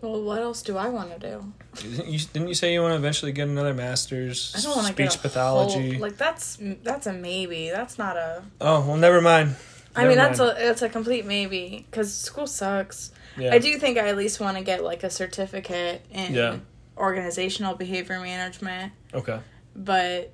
[0.00, 1.52] Well, what else do I want to do?
[1.74, 4.86] Didn't you, didn't you say you want to eventually get another master's I don't want
[4.86, 5.92] to speech get a pathology?
[5.92, 7.70] Whole, like that's that's a maybe.
[7.70, 8.42] That's not a.
[8.60, 9.56] oh well, never mind.
[9.94, 13.12] I mean, Never that's a that's a complete maybe because school sucks.
[13.36, 13.52] Yeah.
[13.52, 16.58] I do think I at least want to get like a certificate in Yeah.
[17.00, 19.40] Organizational behavior management, Okay.
[19.74, 20.32] but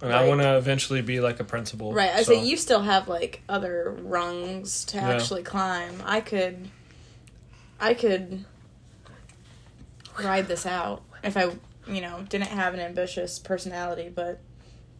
[0.00, 1.92] And I want to eventually be like a principal.
[1.92, 2.10] right.
[2.14, 5.10] I so- say you still have like other rungs to Yeah.
[5.10, 6.02] actually climb.
[6.04, 6.68] I could,
[7.80, 8.44] I could
[10.22, 11.50] ride this out if I,
[11.86, 14.40] you know, didn't have an ambitious personality, but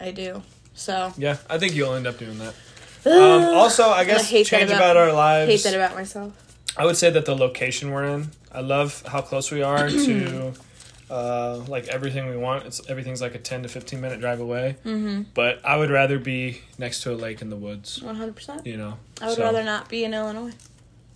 [0.00, 0.42] I do.
[0.74, 2.54] So Yeah, I think you'll end up doing that.
[3.06, 3.14] Um,
[3.54, 5.50] also, I guess I hate change about- about, our lives.
[5.50, 6.32] hate that about myself.
[6.78, 8.30] I would say that the location we're in.
[8.52, 10.52] I love how close we are to
[11.10, 12.66] uh, like everything we want.
[12.66, 14.76] It's everything's like a ten to fifteen minute drive away.
[14.84, 15.22] Mm-hmm.
[15.34, 18.02] But I would rather be next to a lake in the woods.
[18.02, 18.66] One hundred percent.
[18.66, 18.94] You know.
[19.20, 20.52] I would So, rather not be in Illinois.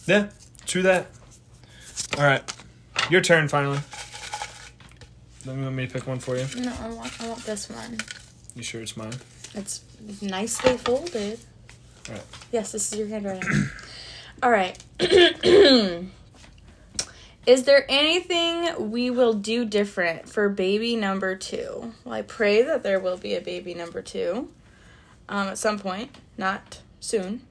[0.06, 0.30] Yeah,
[0.66, 1.06] true that.
[2.18, 2.42] All right,
[3.08, 3.78] your turn finally.
[5.46, 6.46] Let me let me pick one for you.
[6.56, 7.98] No, I want, I want this one.
[8.54, 9.14] You sure it's mine?
[9.54, 9.82] It's
[10.20, 11.38] nicely folded.
[12.08, 12.24] Alright.
[12.52, 13.48] Yes, this is your handwriting.
[14.42, 14.76] All right.
[17.44, 21.92] Is there anything we will do different for baby number two?
[22.04, 24.48] Well, I pray that there will be a baby number two
[25.28, 27.42] um, at some point, not soon.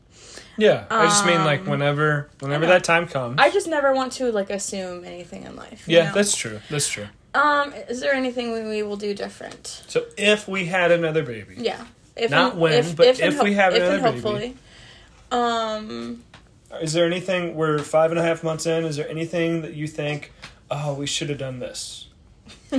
[0.58, 3.36] Yeah, I just mean like Um, whenever whenever that time comes.
[3.40, 5.88] I just never want to like assume anything in life.
[5.88, 6.14] you yeah, know?
[6.14, 6.60] that's true.
[6.70, 7.08] That's true.
[7.34, 9.84] Um, is there anything we, we will do different?
[9.88, 11.86] So if we had another baby, Yeah.
[12.16, 14.12] If Not when, but and if we have another baby.
[14.12, 14.58] hopefully.
[15.32, 16.24] Um,
[16.82, 18.86] is there anything we're five and a half months in?
[18.86, 20.32] Is there anything that you think,
[20.70, 22.08] oh, we should have done this?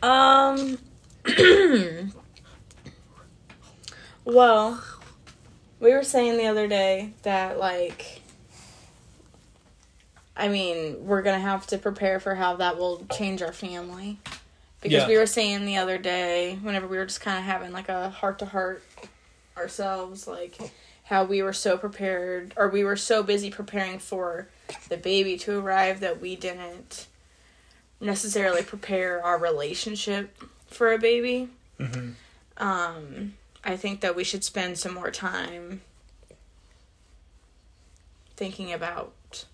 [0.00, 0.78] Um.
[4.24, 4.82] well,
[5.80, 8.22] we were saying the other day that like.
[10.36, 14.18] I mean, we're gonna have to prepare for how that will change our family,
[14.80, 15.08] because Yeah.
[15.08, 18.08] we were saying the other day, whenever we were just kind of having like a
[18.10, 18.84] heart to heart
[19.56, 20.56] ourselves, like
[21.08, 24.46] how we were so prepared, or we were so busy preparing for
[24.90, 27.06] the baby to arrive that we didn't
[27.98, 31.48] necessarily prepare our relationship for a baby.
[31.78, 32.10] hmm
[32.58, 35.80] Um, I think that we should spend some more time
[38.36, 39.44] thinking about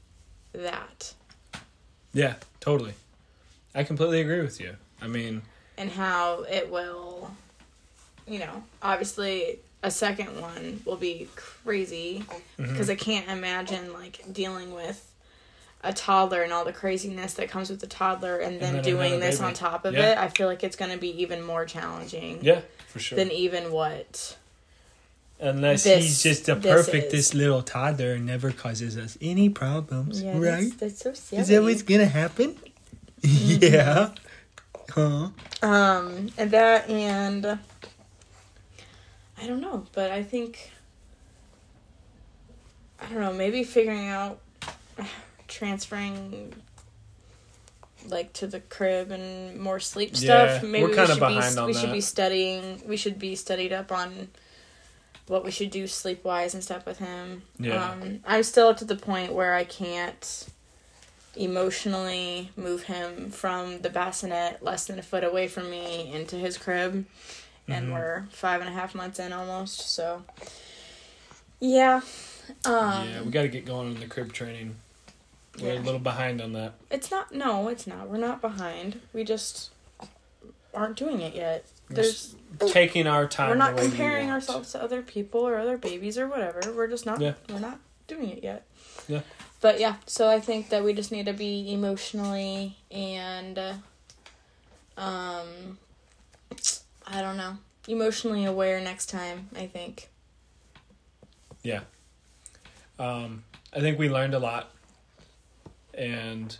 [0.52, 1.14] that
[2.12, 2.94] Yeah, totally.
[3.74, 4.76] I completely agree with you.
[5.00, 5.42] I mean,
[5.76, 7.30] and how it will,
[8.26, 12.25] you know, obviously a second one will be crazy
[12.57, 15.09] because I can't imagine like dealing with
[15.83, 19.20] a toddler and all the craziness that comes with the toddler and then, then doing
[19.20, 19.49] this baby.
[19.49, 20.12] on top of Yeah.
[20.12, 20.18] it.
[20.18, 23.16] I feel like it's going to be even more challenging yeah, for sure.
[23.16, 24.37] than even what
[25.38, 30.23] Unless this- he's just the this perfectest little toddler and never causes us any problems,
[30.23, 30.70] Yeah, right?
[30.70, 31.42] That's, that's so silly.
[31.42, 32.57] Is that what's gonna happen?
[33.23, 34.11] yeah.
[34.90, 35.29] Huh?
[35.62, 37.59] Um, and that and
[39.44, 40.70] I don't know, but I think
[42.98, 44.40] I don't know, maybe figuring out
[45.48, 46.54] transferring
[48.07, 50.62] like to the crib and more sleep Yeah, stuff.
[50.62, 52.83] Maybe we're we should behind be we should be studying.
[52.87, 54.28] We should be studied up on
[55.26, 57.42] what we should do sleep wise and stuff with him.
[57.59, 57.90] Yeah.
[57.90, 60.46] Um, I'm still to the point where I can't
[61.37, 66.57] emotionally move him from the bassinet less than a foot away from me into his
[66.57, 67.04] crib.
[67.66, 67.92] And Mhm.
[67.92, 70.22] we're five and a half months in almost, so
[71.61, 72.00] yeah.
[72.64, 74.77] Um, yeah, we got to get going on the crib training.
[75.61, 76.74] We're a little behind on that.
[76.90, 77.33] It's not.
[77.33, 78.09] No, it's not.
[78.09, 79.00] We're not behind.
[79.12, 79.70] We just
[80.74, 81.64] aren't doing it yet.
[81.88, 82.35] We're There's.
[82.68, 83.50] Taking our time.
[83.50, 86.61] We're not the way we comparing ourselves to other people or other babies or whatever.
[86.74, 87.20] We're just not.
[87.20, 87.35] Yeah.
[87.48, 88.64] We're not doing it yet.
[89.09, 89.20] Yeah.
[89.61, 93.74] But yeah, so I think that we just need to be emotionally and, uh,
[94.98, 95.79] um,
[97.06, 99.48] I don't know, emotionally aware next time.
[99.56, 100.08] I think.
[101.62, 101.80] Yeah.
[102.98, 104.70] Um, I think we learned a lot,
[105.92, 106.56] and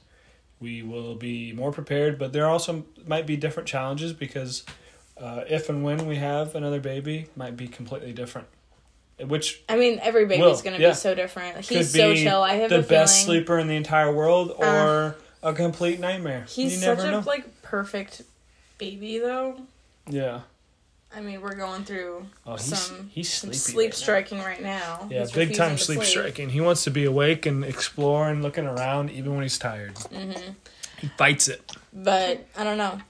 [0.61, 2.18] we will be more prepared.
[2.18, 4.64] But there also might be different challenges because
[5.16, 8.48] uh, if and when we have another baby, might be completely different.
[9.20, 10.88] Which I mean, every baby's Will, gonna yeah.
[10.90, 11.64] be so different.
[11.64, 12.42] He's so chill.
[12.42, 16.46] I have the best feeling sleeper in the entire world, or a complete nightmare.
[16.48, 17.20] he's you such a know.
[17.20, 18.22] like perfect
[18.78, 19.61] baby though.
[20.09, 20.40] Yeah.
[21.17, 23.95] I mean, we're going through Oh, he's some he's some sleep right now.
[23.97, 25.07] striking right now.
[25.11, 26.51] Yeah, He's big time to sleep striking.
[26.51, 29.95] He wants to be awake and explore and looking around even when he's tired.
[29.95, 30.53] Mm-hmm.
[30.99, 31.71] He fights it.
[31.93, 33.01] But I don't know.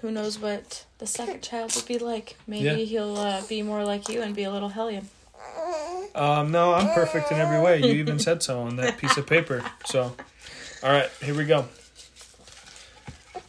[0.00, 2.36] Who knows what the second child will be like?
[2.46, 2.74] Maybe Yeah.
[2.76, 5.08] he'll uh, be more like you and be a little hellion.
[6.14, 7.78] Um, no, I'm perfect in every way.
[7.78, 9.62] You even said so on that piece of paper.
[9.84, 10.14] So,
[10.82, 11.66] all right, here we go.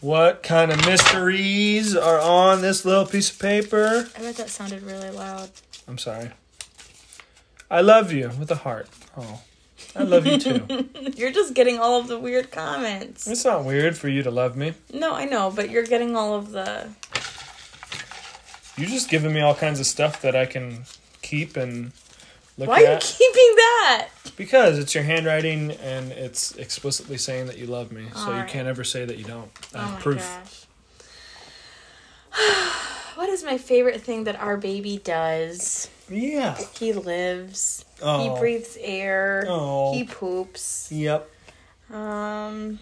[0.01, 4.09] What kind of mysteries are on this little piece of paper?
[4.17, 5.51] I bet that sounded really loud.
[5.87, 6.31] I'm sorry.
[7.69, 8.89] I love you with a heart.
[9.15, 9.41] Oh,
[9.95, 10.89] I love you too.
[11.15, 13.27] You're just getting all of the weird comments.
[13.27, 14.73] it's not weird for you to love me.
[14.91, 16.89] No, I know, but you're getting all of the.
[18.77, 20.85] You're just giving me all kinds of stuff that I can
[21.21, 21.91] keep and
[22.57, 22.71] look at.
[22.71, 24.07] Why are you keeping that?
[24.37, 28.05] Because it's your handwriting and it's explicitly saying that you love me.
[28.15, 29.49] So you can't ever say that you don't.
[29.73, 30.67] I Oh have my proof.
[33.15, 35.89] what is my favorite thing that our baby does?
[36.09, 36.57] Yeah.
[36.79, 37.85] He lives.
[38.01, 38.33] Oh.
[38.35, 39.45] He breathes air.
[39.47, 39.93] Oh.
[39.93, 40.89] He poops.
[40.91, 41.29] Yep.
[41.91, 42.79] Um,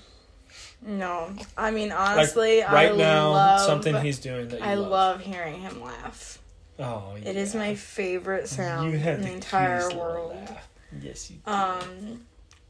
[0.85, 1.33] no.
[1.57, 4.91] I mean, honestly, like right I now, love, something he's doing that you I love.
[4.91, 6.37] love hearing him laugh.
[6.77, 10.31] Oh, It is my favorite sound in the the entire world.
[10.35, 10.68] laugh.
[11.01, 11.37] Yes, you.
[11.45, 11.51] do.
[11.51, 12.21] Um,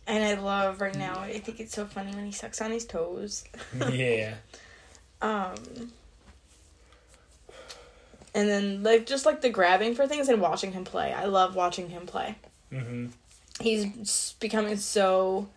[0.08, 1.20] and I love right now.
[1.20, 3.44] I think it's so funny when he sucks on his toes.
[3.92, 4.36] yeah.
[5.22, 5.56] Um,
[8.34, 11.14] and then like just like the grabbing for things and watching him play.
[11.14, 12.36] I love watching him play.
[12.72, 13.08] hmm
[13.62, 15.50] he's becoming so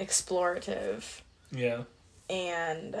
[0.00, 1.02] explorative
[1.50, 1.82] Yeah.
[2.30, 2.94] and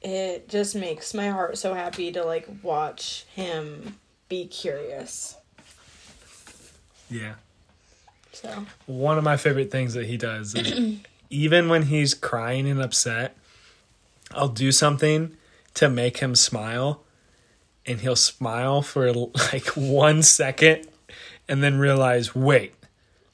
[0.00, 3.96] it just makes my heart so happy to like watch him
[4.28, 5.36] be curious.
[7.10, 7.34] Yeah.
[8.42, 10.98] So, One of my favorite things that he does is
[11.30, 13.36] even when he's crying and upset,
[14.32, 15.36] I'll do something
[15.74, 17.02] to make him smile,
[17.86, 20.86] and he'll smile for like one second
[21.48, 22.74] and then realize, wait,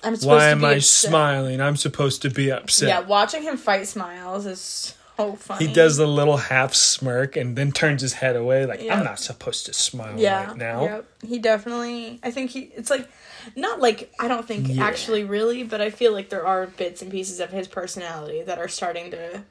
[0.03, 1.11] why to am be I upset.
[1.11, 1.61] smiling?
[1.61, 2.89] I'm supposed to be upset.
[2.89, 5.67] Yeah, watching him fight smiles is so funny.
[5.67, 8.99] He does the little half smirk and then turns his head away, like, Yeah.
[8.99, 10.83] I'm not supposed to smile yeah, right now.
[10.85, 11.07] Yep.
[11.27, 12.21] He definitely.
[12.23, 12.71] I think he.
[12.77, 13.09] It's like
[13.57, 14.85] not like I don't think Yeah.
[14.85, 18.59] actually really, but I feel like there are bits and pieces of his personality that
[18.59, 19.43] are starting to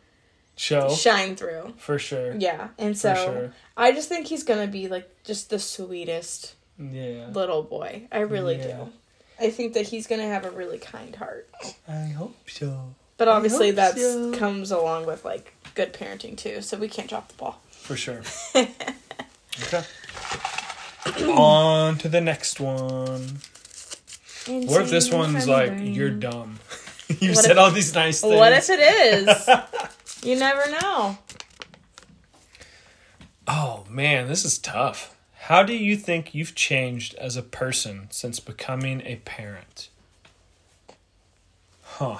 [0.55, 1.73] Show, shine through.
[1.77, 2.35] for sure.
[2.37, 3.53] Yeah, and so sure.
[3.75, 7.27] I just think he's gonna be like just the sweetest Yeah.
[7.31, 8.03] little boy.
[8.11, 8.67] I really Yeah.
[8.77, 8.91] do.
[9.39, 11.49] I think that he's gonna have a really kind heart.
[11.87, 12.93] I hope so.
[13.17, 14.31] But obviously that so.
[14.33, 17.59] comes along with like good parenting too, so we can't drop the ball.
[17.71, 18.21] For sure.
[18.55, 19.83] okay.
[21.33, 23.39] On to the next one.
[24.47, 25.93] What if this one's like, brain.
[25.93, 26.59] you're dumb?
[27.19, 28.35] you said if- all these nice things.
[28.35, 29.49] What if it is?
[30.23, 31.17] you never know.
[33.47, 35.15] Oh man, this is tough.
[35.45, 39.89] How do you think you've changed as a person since becoming a parent?
[41.83, 42.19] Huh.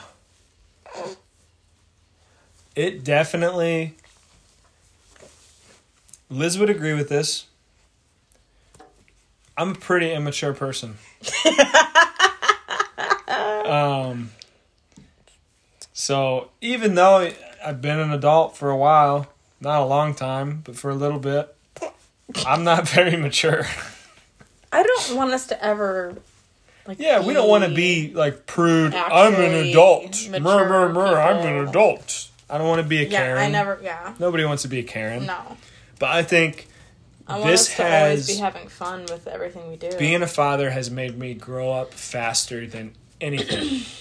[2.76, 3.96] It definitely.
[6.30, 7.46] Liz would agree with this.
[9.58, 10.98] I'm a pretty immature person.
[13.72, 14.32] um.
[15.94, 17.32] So even though
[17.64, 19.28] I've been an adult for a while,
[19.60, 21.56] not a long time, but for a little bit,
[22.46, 23.66] I'm not very mature.
[24.72, 26.16] I don't want us to ever
[26.88, 28.94] like Yeah, we don't want to be like prude.
[28.96, 30.28] I'm an adult.
[30.30, 32.30] Mature mer, mer, I'm an adult.
[32.50, 33.38] I don't want to be a Yeah, Karen.
[33.44, 34.14] I never yeah.
[34.20, 35.26] Nobody wants to be a Karen.
[35.26, 35.58] No.
[36.00, 36.68] But I think
[37.28, 39.92] I want this us to always has be having fun with everything we do.
[39.98, 43.82] being a father has made me grow up faster than anything.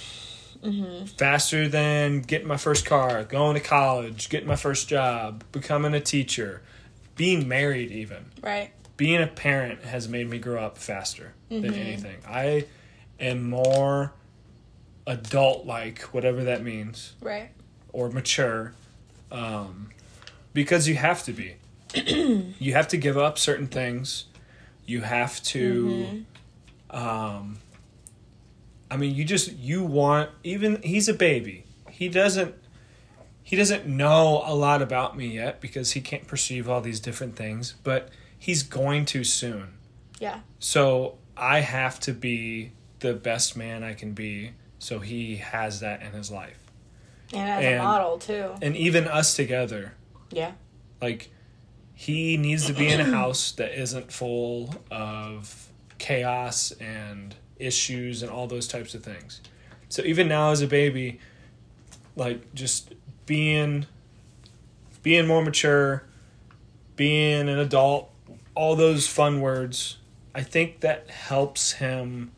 [0.63, 1.07] Mm-hmm.
[1.07, 6.01] Faster than getting my first car, going to college, getting my first job, becoming a
[6.01, 6.61] teacher,
[7.17, 8.27] being married, even.
[8.43, 8.71] right.
[8.99, 11.81] being a parent has made me grow up faster than Mm-hmm.
[11.81, 12.17] anything.
[12.29, 12.67] I
[13.19, 14.13] am more
[15.07, 17.49] adult like, whatever that means, Right.
[17.95, 18.75] or mature,
[19.33, 19.89] um,
[20.53, 21.55] because you have to be.
[22.59, 24.27] you have to give up certain things.
[24.85, 26.27] You have to.
[26.91, 27.57] Um,
[28.91, 31.65] I mean, you just you want even he's a baby.
[31.91, 32.55] He doesn't
[33.43, 37.37] he doesn't know a lot about me yet because he can't perceive all these different
[37.37, 39.75] things, but he's going to soon.
[40.19, 40.41] Yeah.
[40.59, 46.03] So I have to be the best man I can be so he has that
[46.03, 46.59] in his life.
[47.33, 48.51] And as And- a model too.
[48.63, 49.95] And even us together,
[50.31, 50.53] Yeah.
[51.01, 51.31] like
[51.95, 58.31] he needs to be in a house that isn't full of chaos and issues and
[58.31, 59.41] all those types of things.
[59.89, 61.21] So even now as a baby,
[62.17, 62.93] like just
[63.27, 63.87] being
[65.03, 66.05] being more mature,
[66.97, 68.11] being an adult,
[68.55, 69.97] all those fun words,
[70.35, 72.33] I think that helps him.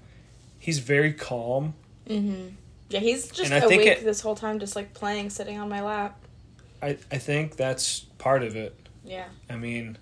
[0.59, 1.75] He's very calm.
[2.09, 2.53] Mhm.
[2.89, 5.83] Yeah, he's just And awake it- this whole time, just like playing, sitting on my
[5.83, 6.19] lap.
[6.81, 8.77] I, I think that's part of it.
[9.05, 9.27] Yeah.
[9.51, 9.99] I mean,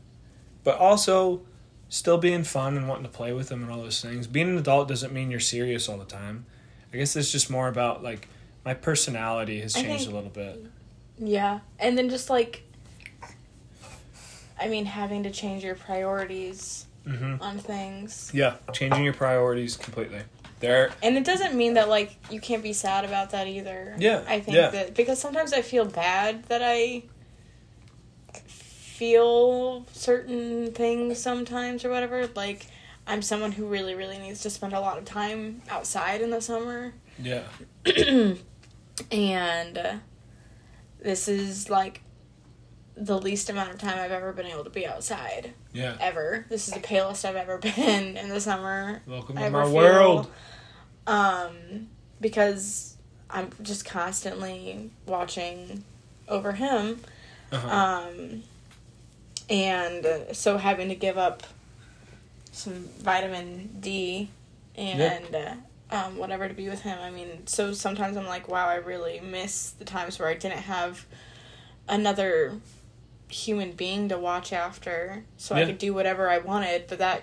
[0.64, 1.42] but also
[1.90, 4.26] still being fun and wanting to play with them and all those things.
[4.26, 6.46] Being an adult doesn't mean you're serious all the time.
[6.94, 8.28] I guess it's just more about like
[8.64, 10.64] my personality has changed think- a little bit.
[11.18, 11.60] Yeah.
[11.78, 12.62] And then just like,
[14.58, 18.30] I mean, having to change your priorities hmm on things.
[18.34, 20.20] Yeah, changing your priorities completely.
[20.60, 23.96] There, And it doesn't mean that like you can't be sad about that either.
[23.98, 24.68] Yeah, I think yeah.
[24.68, 27.04] that because sometimes I feel bad that I
[29.00, 32.28] feel certain things sometimes or whatever.
[32.36, 32.66] Like
[33.06, 36.42] I'm someone who really, really needs to spend a lot of time outside in the
[36.42, 36.92] summer.
[37.18, 37.44] yeah,
[39.10, 39.94] And uh,
[41.02, 42.02] this is like
[42.94, 45.54] the least amount of time I've ever been able to be outside.
[45.72, 45.96] yeah.
[45.98, 46.44] Ever.
[46.50, 49.00] This is the palest I've ever been in the summer.
[49.06, 49.72] Welcome to my feel.
[49.74, 50.30] world.
[51.06, 51.88] Um,
[52.20, 52.98] because
[53.30, 55.84] I'm just constantly watching
[56.28, 57.00] over him.
[57.50, 57.68] Uh-huh.
[57.68, 58.42] Um,
[59.50, 61.42] and so having to give up
[62.52, 64.30] some vitamin D
[64.76, 65.54] and uh,
[65.90, 66.98] um, whatever to be with him.
[67.00, 70.58] I mean, so sometimes I'm like, wow, I really miss the times where I didn't
[70.60, 71.04] have
[71.88, 72.54] another
[73.28, 77.22] human being to watch after so I could do whatever I wanted, but that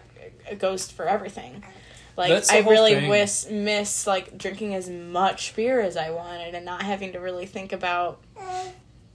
[0.59, 1.63] goes for everything.
[2.15, 6.81] Like I really miss miss like drinking as much beer as I wanted and not
[6.81, 8.19] having to really think about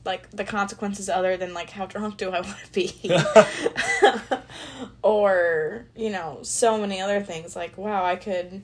[0.04, 2.92] like the consequences other than like how drunk do I want to be
[5.02, 8.62] or you know so many other things like wow I could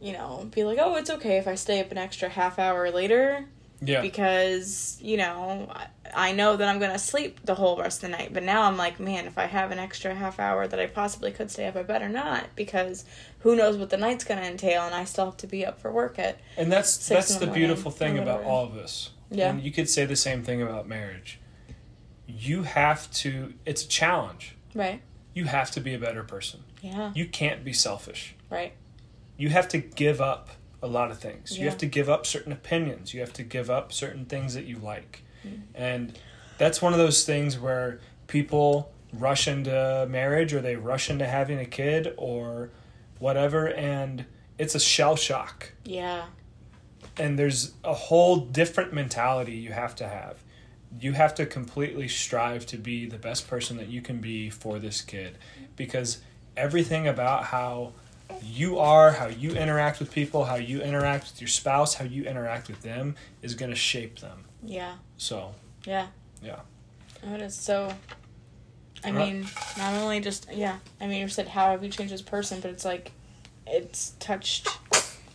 [0.00, 2.90] you know be like oh it's okay if I stay up an extra half hour
[2.90, 3.46] later
[3.82, 4.00] Yeah.
[4.00, 5.70] because you know
[6.14, 8.32] I- know that I'm gonna sleep the whole rest of the night.
[8.32, 11.30] But now I'm like, man, if I have an extra half hour that I possibly
[11.30, 13.04] could stay up, I better not because
[13.40, 15.92] who knows what the night's gonna entail, and I still have to be up for
[15.92, 16.40] work at.
[16.56, 19.10] And that's that's the the beautiful thing about all of this.
[19.30, 19.50] Yeah.
[19.50, 21.38] And you could say the same thing about marriage.
[22.26, 24.56] You have to it's a challenge.
[24.74, 25.02] Right.
[25.34, 26.60] You have to be a better person.
[26.82, 27.12] Yeah.
[27.14, 28.34] You can't be selfish.
[28.50, 28.72] Right.
[29.36, 30.50] You have to give up
[30.82, 31.52] a lot of things.
[31.52, 31.64] Yeah.
[31.64, 33.14] You have to give up certain opinions.
[33.14, 35.22] You have to give up certain things that you like.
[35.46, 35.62] Mm.
[35.74, 36.18] And
[36.58, 41.58] that's one of those things where people rush into marriage or they rush into having
[41.58, 42.70] a kid or
[43.18, 44.24] whatever and
[44.58, 45.72] it's a shell shock.
[45.84, 46.26] Yeah.
[47.18, 50.42] And there's a whole different mentality you have to have.
[51.00, 54.78] You have to completely strive to be the best person that you can be for
[54.78, 55.38] this kid
[55.76, 56.18] because
[56.56, 57.92] everything about how
[58.42, 62.24] you are, how you interact with people, how you interact with your spouse, how you
[62.24, 64.44] interact with them is going to shape them.
[64.64, 64.94] Yeah.
[65.16, 65.54] So,
[65.86, 66.08] Yeah.
[66.42, 66.60] Yeah.
[67.26, 67.92] Oh, it is so.
[69.04, 69.32] I Right.
[69.32, 69.46] mean,
[69.78, 70.78] not only just yeah.
[71.00, 73.12] I mean, you said how have you changed as person, but it's like,
[73.66, 74.68] it's touched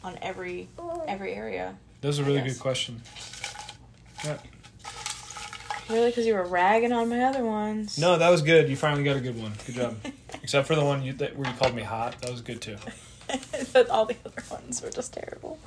[0.05, 0.69] on every
[1.07, 1.75] every area.
[2.01, 3.01] that was a really good question.
[5.89, 7.99] Really, because you were ragging on my other ones.
[7.99, 8.69] No, that was good.
[8.69, 9.53] You finally got a good one.
[9.67, 9.97] Good job.
[10.43, 12.19] Except for the one you, that, where you called me hot.
[12.21, 12.77] That was good too.
[13.73, 15.59] but all the other ones were just terrible.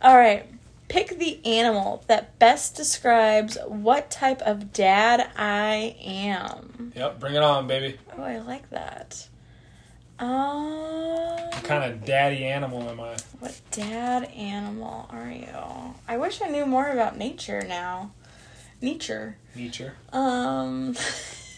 [0.00, 0.46] All right.
[0.88, 6.92] Pick the animal that best describes what type of dad I am.
[6.96, 7.98] Yep, bring it on, baby.
[8.18, 9.28] Oh, I like that.
[10.18, 13.16] Um, kind of daddy animal am I?
[13.40, 15.94] what dad animal are you?
[16.08, 18.12] I wish I knew more about nature now.
[18.80, 19.36] Nature.
[19.54, 19.94] Nature.
[20.12, 20.96] Um,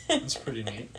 [0.08, 0.94] That's pretty neat.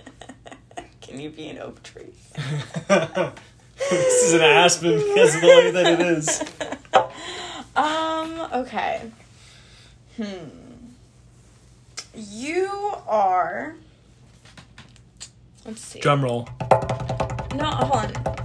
[1.01, 2.13] can you be an oak tree?
[2.87, 6.43] this is an aspen because of the way that it is.
[7.75, 9.11] Um, okay.
[10.15, 10.47] Hmm.
[12.13, 13.75] You are.
[15.65, 15.99] Let's see.
[15.99, 16.47] Drum roll.
[17.53, 18.44] No, hold on.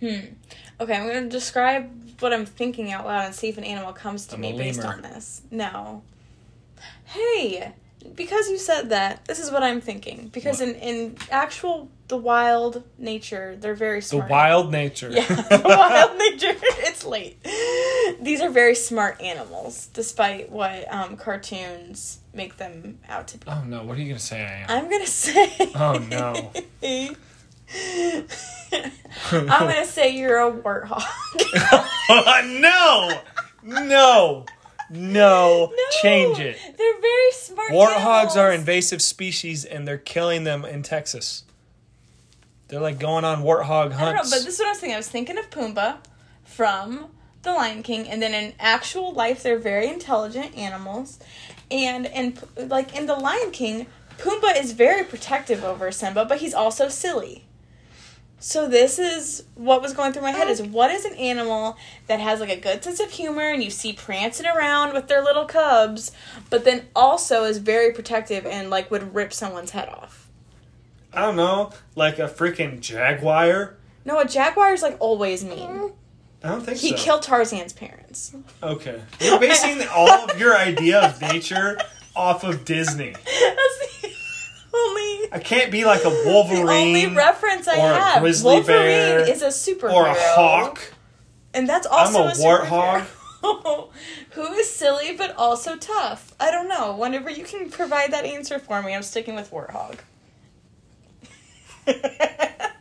[0.00, 0.34] Hmm.
[0.80, 4.26] Okay, I'm gonna describe what I'm thinking out loud and see if an animal comes
[4.26, 5.42] to I'm me based on this.
[5.50, 6.02] No.
[7.04, 7.72] Hey,
[8.14, 10.30] because you said that, this is what I'm thinking.
[10.32, 14.26] Because in in actual the wild nature, they're very smart.
[14.28, 15.10] The wild nature.
[15.10, 16.54] Yeah, the wild nature.
[16.82, 17.36] It's late.
[18.20, 23.44] These are very smart animals, despite what um, cartoons make them out to be.
[23.48, 24.66] oh no, what are you gonna say I am?
[24.68, 25.70] I'm gonna say.
[25.74, 26.52] Oh, no.
[29.32, 31.02] I'm gonna say you're a warthog.
[32.60, 33.20] no!
[33.62, 34.46] No!
[34.90, 35.72] No!
[36.02, 36.58] Change it.
[36.76, 37.70] They're very smart.
[37.70, 41.44] Warthogs are invasive species and they're killing them in Texas.
[42.68, 44.30] They're like going on warthog I don't know, hunts.
[44.30, 44.94] but this is what I was thinking.
[44.94, 45.98] I was thinking of Pumbaa
[46.44, 47.08] from
[47.42, 51.18] The Lion King, and then in actual life, they're very intelligent animals,
[51.70, 53.86] and and like in The Lion King,
[54.18, 57.44] Pumbaa is very protective over Simba, but he's also silly.
[58.42, 61.76] So this is what was going through my head is what is an animal
[62.06, 65.22] that has like a good sense of humor and you see prancing around with their
[65.22, 66.10] little cubs,
[66.48, 70.28] but then also is very protective and like would rip someone's head off.
[71.12, 73.76] I don't know, like a freaking jaguar.
[74.06, 75.92] No, a jaguar is like always mean.
[76.42, 76.96] I don't think He so.
[76.96, 78.34] killed Tarzan's parents.
[78.62, 79.02] Okay.
[79.20, 81.78] You're basing all of your idea of nature
[82.16, 83.14] off of Disney.
[85.30, 86.66] That's the only I can't be like a Wolverine.
[86.66, 88.22] the only reference I or a have.
[88.22, 90.92] grizzly Wolverine bear is a superhero, or a hawk.
[91.54, 93.06] and that's also I'm a superhero.
[94.32, 96.34] Who is silly but also tough?
[96.38, 96.94] I don't know.
[96.96, 99.98] Whenever you can provide that answer for me, I'm sticking with warthog.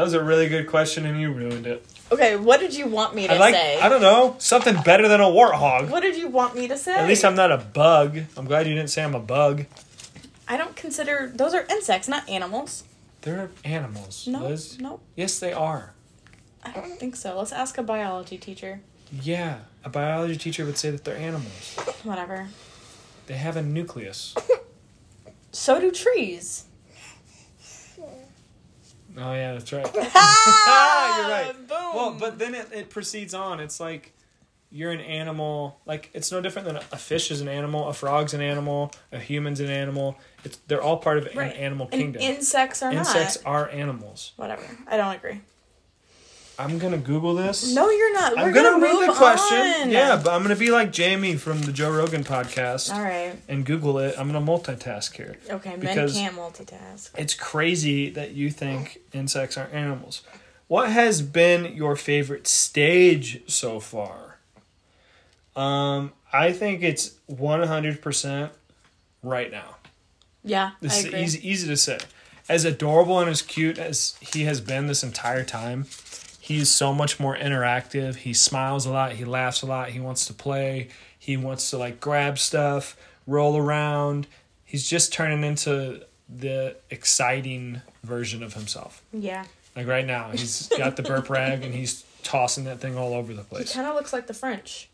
[0.00, 1.84] That was a really good question and you ruined it.
[2.10, 3.78] okay, what did you want me to I like say?
[3.78, 5.90] I don't know, something better than a warthog.
[5.90, 6.94] what did you want me to say?
[6.94, 8.18] At least I'm not a bug.
[8.34, 9.66] I'm glad you didn't say I'm a bug.
[10.50, 12.82] I don't consider those are insects, not animals.
[13.22, 14.80] They're animals, No, Liz.
[14.80, 15.94] no, Yes, they are.
[16.64, 17.38] I don't think so.
[17.38, 18.80] Let's ask a biology teacher.
[19.12, 21.76] Yeah, a biology teacher would say that they're animals.
[22.02, 22.48] Whatever.
[23.26, 24.34] They have a nucleus.
[25.52, 26.64] So do trees.
[29.18, 29.84] Oh yeah, that's right.
[29.94, 31.52] You're right.
[31.66, 31.94] Boom.
[31.94, 33.58] Well, but then it, it proceeds on.
[33.58, 34.12] It's like
[34.70, 35.80] you're an animal.
[35.86, 39.18] Like it's no different than a fish is an animal, a frog's an animal, a
[39.18, 40.16] human's an animal.
[40.44, 41.54] It's they're all part of an Right.
[41.56, 42.22] animal And kingdom.
[42.22, 43.50] insects are Insects not.
[43.50, 44.32] are animals.
[44.36, 44.62] Whatever.
[44.88, 45.40] I don't agree.
[46.58, 47.74] I'm gonna Google this.
[47.74, 48.34] No, you're not.
[48.36, 49.56] We're I'm gonna, gonna, read move the question.
[49.82, 49.90] on.
[49.90, 53.34] Yeah, but I'm gonna be like Jamie from the Joe Rogan podcast All right.
[53.48, 54.14] and Google it.
[54.18, 55.38] I'm gonna multitask here.
[55.48, 55.70] Okay.
[55.70, 57.10] Men Because- can't multitask.
[57.16, 60.22] It's crazy that you think insects are animals.
[60.68, 64.36] What has been your favorite stage so far?
[65.56, 68.50] Um, I think it's 100%
[69.22, 69.76] right now.
[70.44, 71.98] Yeah, This is easy, easy to say.
[72.48, 75.86] As adorable and as cute as he has been this entire time,
[76.40, 78.16] he's so much more interactive.
[78.16, 79.12] He smiles a lot.
[79.12, 79.90] He laughs a lot.
[79.90, 80.88] He wants to play.
[81.18, 84.26] He wants to like grab stuff, roll around.
[84.64, 89.02] He's just turning into the exciting version of himself.
[89.12, 89.44] Yeah.
[89.76, 93.32] Like right now, he's got the burp rag and he's tossing that thing all over
[93.32, 93.72] the He place.
[93.72, 94.88] kind of looks like the French.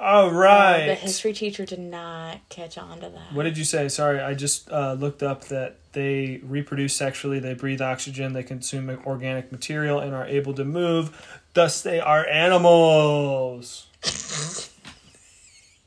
[0.00, 0.86] All Uh, right.
[0.86, 3.32] the history teacher did not catch on to that.
[3.34, 3.88] What did you say?
[3.90, 8.88] Sorry, I just uh, looked up that they reproduce sexually, they breathe oxygen, they consume
[9.04, 11.38] organic material, and are able to move.
[11.52, 13.86] Thus, they are animals.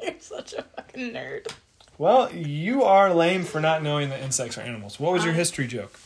[0.01, 1.51] You're such a fucking nerd.
[1.97, 4.99] Well, you are lame for not knowing that insects are animals.
[4.99, 5.97] What was your history joke?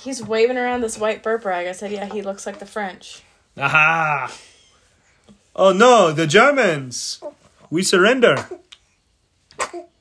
[0.00, 1.66] He's waving around this white burp rag.
[1.66, 3.22] I said, yeah, he looks like the French.
[3.58, 4.32] Aha!
[5.62, 7.20] Oh no, the Germans!
[7.70, 8.46] We surrender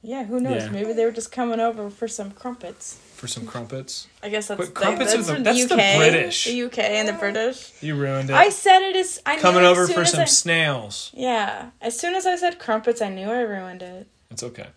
[0.02, 0.64] Yeah, who knows?
[0.64, 0.70] Yeah.
[0.70, 2.98] Maybe they were just coming over for some crumpets.
[3.16, 4.08] for some crumpets.
[4.24, 6.46] I guess that's But crumpets that's are the- from that's the UK, British.
[6.46, 7.74] The UK and the British.
[7.84, 8.34] You ruined it.
[8.34, 9.22] I said it is.
[9.26, 11.12] I Coming it as over for as some I- snails.
[11.14, 14.08] yeah, as soon as I said crumpets, I knew I ruined it.
[14.32, 14.68] It's okay.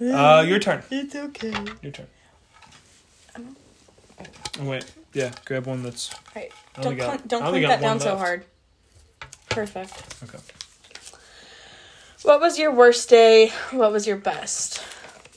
[0.00, 0.82] Uh, your turn.
[0.90, 1.52] It's okay.
[1.82, 2.06] Your turn.
[4.60, 4.84] Oh, wait.
[5.12, 6.10] Yeah, grab one that's.
[6.34, 6.50] Right.
[6.76, 8.44] I only Don't got- clunk, don't I only clunk got that one down so hard.
[9.48, 10.22] Perfect.
[10.24, 10.38] Okay.
[12.22, 13.48] What was your worst day?
[13.72, 14.80] What was your best?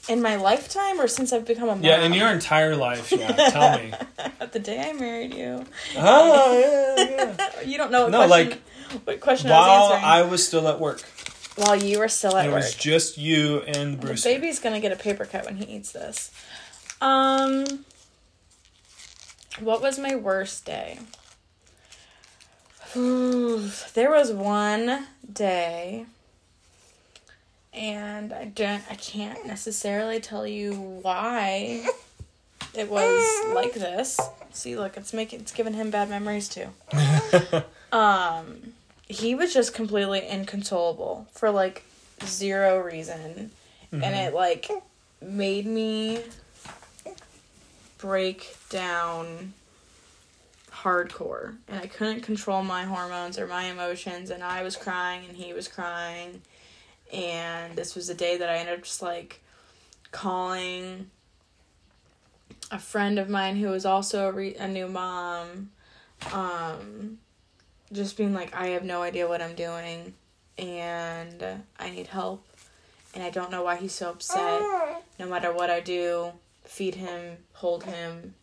[0.08, 1.82] In my lifetime or since I've become a mom?
[1.82, 3.32] Yeah, in your entire life, yeah.
[3.50, 3.92] Tell me.
[4.52, 5.64] the day I married you.
[5.96, 7.50] Oh, yeah, yeah.
[7.66, 10.04] You don't know what No, question, like, what question While I was answering.
[10.04, 11.02] I was still at work,
[11.56, 12.62] While you were still at it work.
[12.62, 14.22] It was just you and The Bruce.
[14.24, 16.30] baby's gonna get a paper cut when he eats this.
[17.00, 17.84] Um,
[19.58, 21.00] what was my worst day?
[23.94, 26.06] there was one day,
[27.72, 31.86] and I don't, I can't necessarily tell you why
[32.74, 34.18] it was like this.
[34.52, 36.68] See, look, it's making, it's giving him bad memories too.
[37.92, 38.72] um,
[39.08, 41.84] he was just completely inconsolable for like
[42.24, 43.50] zero reason
[43.92, 44.68] and it like
[45.20, 46.20] made me
[47.98, 49.54] break down
[50.82, 55.36] hardcore and i couldn't control my hormones or my emotions and i was crying and
[55.36, 56.42] he was crying
[57.12, 59.40] and this was the day that i ended up just like
[60.12, 61.10] calling
[62.70, 65.70] a friend of mine who was also a, re- a new mom
[66.32, 67.18] um
[67.92, 70.12] just being like i have no idea what i'm doing
[70.58, 71.42] and
[71.78, 72.44] i need help
[73.16, 74.60] and I don't know why he's so upset.
[75.18, 76.32] No matter what I do,
[76.64, 78.34] feed him, hold him,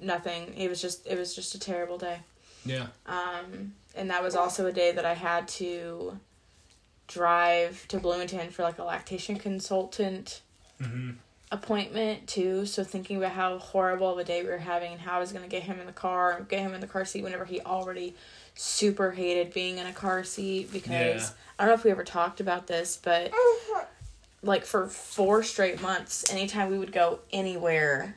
[0.00, 0.54] nothing.
[0.56, 2.20] It was just it was just a terrible day.
[2.64, 2.86] yeah.
[3.06, 6.18] Um, and that was also a day that I had to
[7.06, 10.42] drive to Bloomington for like a lactation consultant
[10.82, 11.10] hmm
[11.50, 12.66] appointment too.
[12.66, 15.32] So thinking about how horrible of a day we were having and how I was
[15.32, 17.58] gonna get him in the car, and get him in the car seat whenever he
[17.62, 18.14] already
[18.54, 21.30] super hated being in a car seat because Yeah.
[21.58, 23.32] I don't know if we ever talked about this, but
[24.42, 28.16] like for four straight months, anytime we would go anywhere,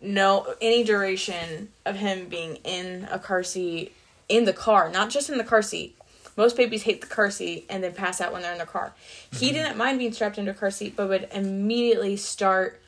[0.00, 3.92] no any duration of him being in a car seat
[4.28, 5.96] in the car, not just in the car seat.
[6.36, 8.92] Most babies hate the car seat and then pass out when they're in the car.
[9.32, 12.80] He didn't mind being strapped into a car seat, but would immediately start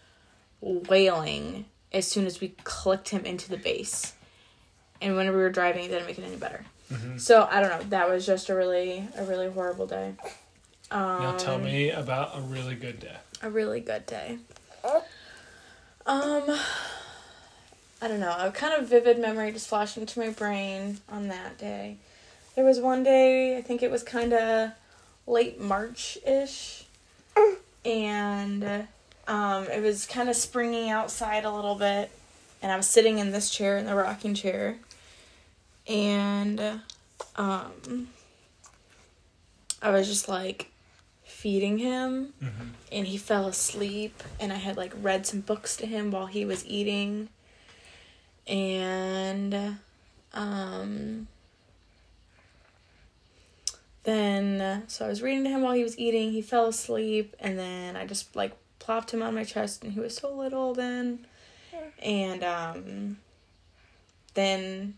[0.61, 4.13] wailing as soon as we clicked him into the base.
[5.01, 6.65] And whenever we were driving, it didn't make it any better.
[7.17, 7.83] So I don't know.
[7.91, 10.15] That was just a really a really horrible day.
[10.91, 13.17] Um, Now tell me about a really good day.
[13.43, 14.39] a really good day.
[16.07, 16.59] Um,
[18.03, 18.35] I don't know.
[18.39, 21.97] A kind of vivid memory just flashed into my brain on that day.
[22.57, 24.71] There was one day, I think it was kind of
[25.27, 26.85] late March ish,
[27.85, 28.65] and
[29.29, 32.11] um, it was kind of springy outside a little bit,
[32.63, 34.77] and I was sitting in this chair, in the rocking chair,
[35.87, 36.61] and
[37.37, 38.09] um,
[39.83, 40.71] I was just like
[41.25, 42.65] feeding him Mm-hmm.
[42.93, 46.45] and he fell asleep and i had like read some books to him while he
[46.45, 47.31] was eating
[48.51, 49.79] and
[50.35, 51.27] um
[54.03, 56.33] then so I was reading to him while he was eating.
[56.33, 60.01] He fell asleep, and then I just like plopped him on my chest, and he
[60.01, 61.27] was so little then.
[62.03, 63.19] And um,
[64.35, 64.95] then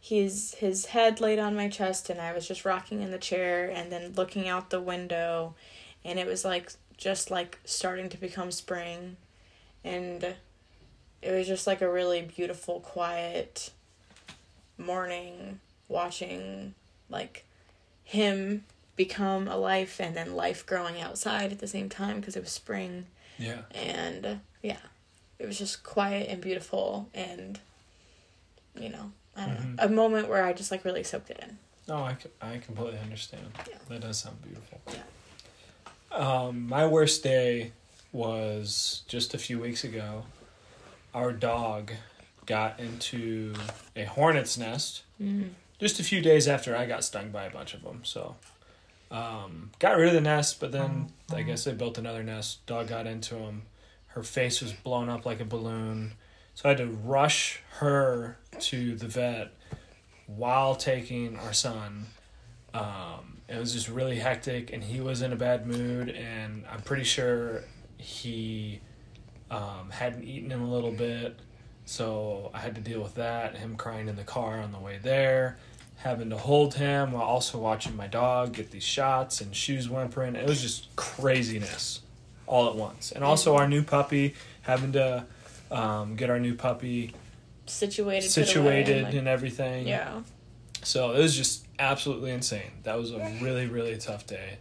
[0.00, 3.70] his his head laid on my chest, and I was just rocking in the chair,
[3.72, 5.54] and then looking out the window,
[6.04, 9.16] and it was like just like starting to become spring,
[9.84, 10.34] and
[11.22, 13.70] it was just like a really beautiful, quiet
[14.78, 16.74] morning watching
[17.08, 17.44] like
[18.04, 18.64] him
[18.96, 22.50] become a life and then life growing outside at the same time because it was
[22.52, 23.06] spring
[23.38, 23.62] Yeah.
[23.72, 24.78] and yeah
[25.38, 27.58] it was just quiet and beautiful and
[28.74, 29.76] you know i don't Mhm.
[29.76, 31.58] know a moment where i just like really soaked it in
[31.88, 31.98] No,
[32.40, 33.46] I completely understand.
[33.68, 33.76] Yeah.
[33.88, 34.80] That does sound beautiful.
[34.92, 35.02] Yeah.
[36.10, 37.70] Um, my worst day
[38.12, 40.24] was just a few weeks ago.
[41.16, 41.92] Our dog
[42.44, 43.54] got into
[43.96, 45.48] a hornet's nest mm.
[45.80, 48.00] just a few days after I got stung by a bunch of them.
[48.02, 48.36] So,
[49.10, 52.66] um, got rid of the nest, but then I guess they built another nest.
[52.66, 53.62] Dog got into them.
[54.08, 56.12] Her face was blown up like a balloon.
[56.52, 59.52] So I had to rush her to the vet
[60.26, 62.08] while taking our son.
[62.74, 66.82] Um, it was just really hectic, and he was in a bad mood, and I'm
[66.82, 67.64] pretty sure
[67.96, 68.80] he
[69.50, 71.38] um, hadn't eaten in a little bit.
[71.84, 74.98] So I had to deal with that, him crying in the car on the way
[75.00, 75.56] there,
[75.96, 80.34] having to hold him while also watching my dog get these shots and shoes whimpering.
[80.34, 82.00] It was just craziness
[82.46, 83.12] all at once.
[83.12, 85.26] And also our new puppy, having to
[85.70, 87.12] um, get our new puppy
[87.66, 89.88] situated situated and, like, and everything.
[89.88, 90.20] yeah
[90.82, 92.70] So it was just absolutely insane.
[92.84, 94.58] That was a really, really tough day.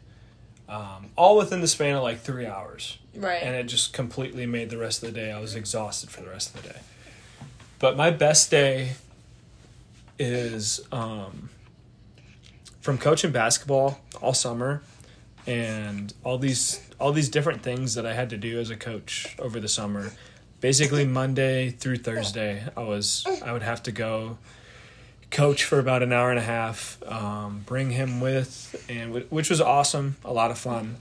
[0.68, 2.98] Um, all within the span of like three hours.
[3.16, 5.32] right And it just completely made the rest of the day.
[5.32, 6.80] I was exhausted for the rest of the day.
[7.80, 8.94] But my best day
[10.18, 11.50] is um,
[12.82, 14.82] from coaching basketball all summer
[15.48, 19.36] and all these all these different things that I had to do as a coach
[19.40, 20.12] over the summer.
[20.62, 24.38] Basically Monday through Thursday, I was I would have to go
[25.32, 29.50] coach for about an hour and a half, um, bring him with, and wh- which
[29.50, 30.98] was awesome, a lot of fun.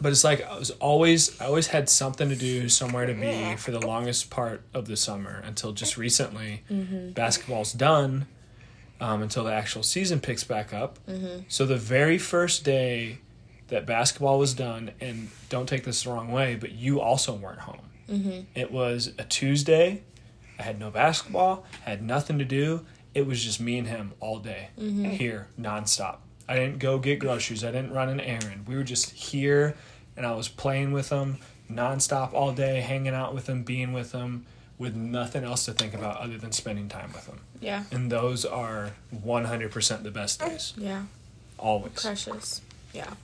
[0.00, 3.56] But it's like I was always I always had something to do, somewhere to be
[3.56, 6.62] for the longest part of the summer until just recently.
[7.14, 8.26] Basketball's done
[9.00, 10.98] um, until the actual season picks back up.
[11.48, 13.18] So the very first day
[13.68, 17.60] that basketball was done, and don't take this the wrong way, but you also weren't
[17.60, 17.80] home.
[18.54, 20.02] It was a Tuesday.
[20.58, 22.86] I had no basketball, had nothing to do.
[23.16, 25.04] It was just me and him all day mm-hmm.
[25.04, 26.18] here, nonstop.
[26.46, 27.64] I didn't go get groceries.
[27.64, 28.66] I didn't run an errand.
[28.68, 29.74] We were just here,
[30.16, 31.38] and I was playing with him
[31.70, 34.44] nonstop all day, hanging out with him, being with him,
[34.78, 37.40] with nothing else to think about other than spending time with him.
[37.60, 38.92] yeah And those are
[39.24, 40.74] 100% the best days.
[40.76, 41.04] yeah
[41.58, 41.94] Always.
[41.94, 42.60] precious
[42.92, 43.14] yeah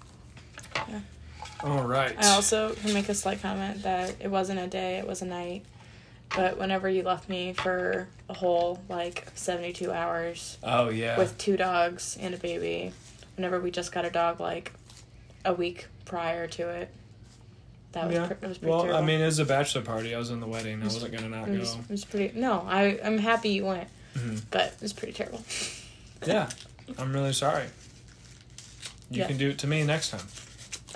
[1.63, 2.15] All right.
[2.19, 5.27] I also can make a slight comment that it wasn't a day, it was a
[5.27, 5.65] night.
[6.35, 11.19] But whenever you left me for a whole like 72 hours Oh, yeah.
[11.19, 12.93] with two dogs and a baby,
[13.37, 14.73] whenever we just got a dog like
[15.45, 16.89] a week prior to it,
[17.93, 18.27] that was, yeah.
[18.27, 18.99] pre- was pretty well, terrible.
[19.03, 20.15] I mean, it was a bachelor party.
[20.15, 20.81] I was in the wedding.
[20.81, 21.81] I wasn't going to not it was, go.
[21.81, 22.39] it was pretty.
[22.39, 24.43] No, I, I'm happy you went, Mhm.
[24.51, 25.43] but it was pretty terrible.
[26.25, 26.49] Yeah.
[26.99, 27.65] I'm really sorry.
[29.11, 29.27] You Yeah.
[29.27, 30.27] can do it to me next time.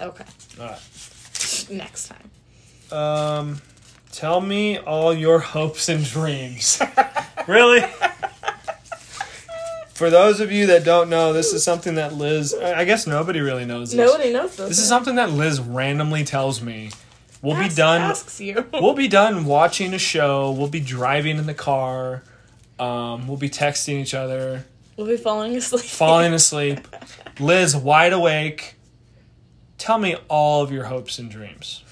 [0.00, 0.24] Okay,
[0.60, 1.66] All right.
[1.70, 2.30] next time.
[2.96, 3.60] Um,
[4.16, 6.80] tell me all your hopes and dreams.
[7.46, 7.82] really?
[9.94, 12.54] For those of you that don't know, this is something that Liz.
[12.54, 13.98] I guess nobody really knows this.
[13.98, 14.68] Nobody knows this.
[14.70, 16.90] This is something that Liz randomly tells me.
[17.42, 18.00] We'll be done.
[18.00, 18.66] Asks you.
[18.72, 20.50] We'll be done watching a show.
[20.52, 22.22] We'll be driving in the car.
[22.78, 24.66] Um, we'll be texting each other,
[24.98, 25.82] We'll be falling asleep.
[25.84, 26.86] falling asleep.
[27.40, 28.74] Liz, wide awake.
[29.78, 31.82] Tell me all of your hopes and dreams.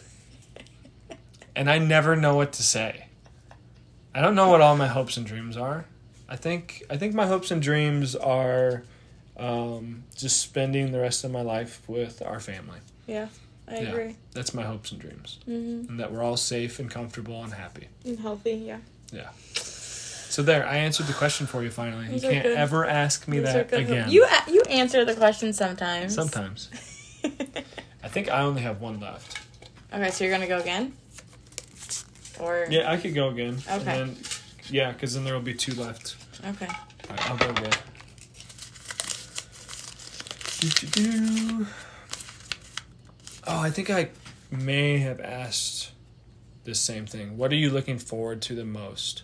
[1.57, 3.07] And I never know what to say.
[4.15, 5.87] I don't know what all my hopes and dreams are.
[6.29, 8.85] I think I think my hopes and dreams are
[9.37, 12.79] um, just spending the rest of my life with our family.
[13.07, 13.29] Yeah,
[13.69, 13.81] I Yeah.
[13.91, 14.17] agree.
[14.33, 15.91] That's my hopes and dreams, Mm-hmm.
[15.91, 17.89] and that we're all safe and comfortable and happy.
[18.05, 18.79] And healthy, yeah.
[19.13, 19.31] Yeah.
[19.55, 22.09] So there, I answered the question for you finally.
[22.09, 22.57] Those you can't good.
[22.57, 24.11] ever ask me These that again.
[24.11, 26.15] You you answer the question sometimes.
[26.15, 26.71] Sometimes.
[28.03, 29.39] I think I only have one left.
[29.93, 30.93] okay, so you're gonna go again,
[32.39, 33.59] or Yeah, I could go again.
[33.69, 33.85] And Okay.
[33.99, 34.17] then,
[34.71, 36.17] yeah, because then there will be two left.
[36.47, 36.69] okay.
[37.11, 37.73] Right, I'll go again.
[40.61, 41.67] Do-do-do.
[43.47, 44.09] Oh, I think I
[44.51, 45.91] may have asked
[46.65, 47.37] the same thing.
[47.37, 49.23] What are you looking forward to the most?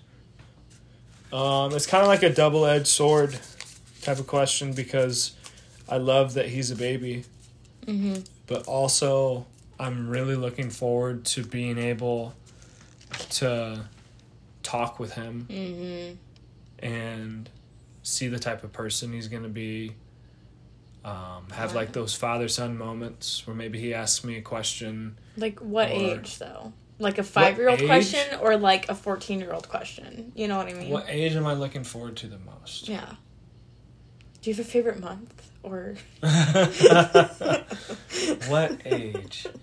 [1.33, 3.39] Um, it's kind of like a double-edged sword
[4.03, 5.33] type of question because
[5.89, 7.25] I love that he's a baby,
[7.87, 8.21] Mm-hmm.
[8.47, 9.47] but also
[9.79, 12.35] I'm really looking forward to being able
[13.31, 13.85] to
[14.63, 16.15] talk with him Mm-hmm.
[16.85, 17.49] and
[18.03, 19.95] see the type of person he's going to be.
[21.03, 25.17] Um, have like those father son moments where maybe he asks me a question.
[25.37, 26.73] Like what Or- age though?
[26.99, 30.33] Like a five year old question or like a fourteen year old question?
[30.35, 30.91] You know what I mean?
[30.91, 32.87] What age am I looking forward to the most?
[32.91, 33.15] Yeah.
[34.43, 35.95] Do you have a favorite month or?
[38.49, 39.47] what age?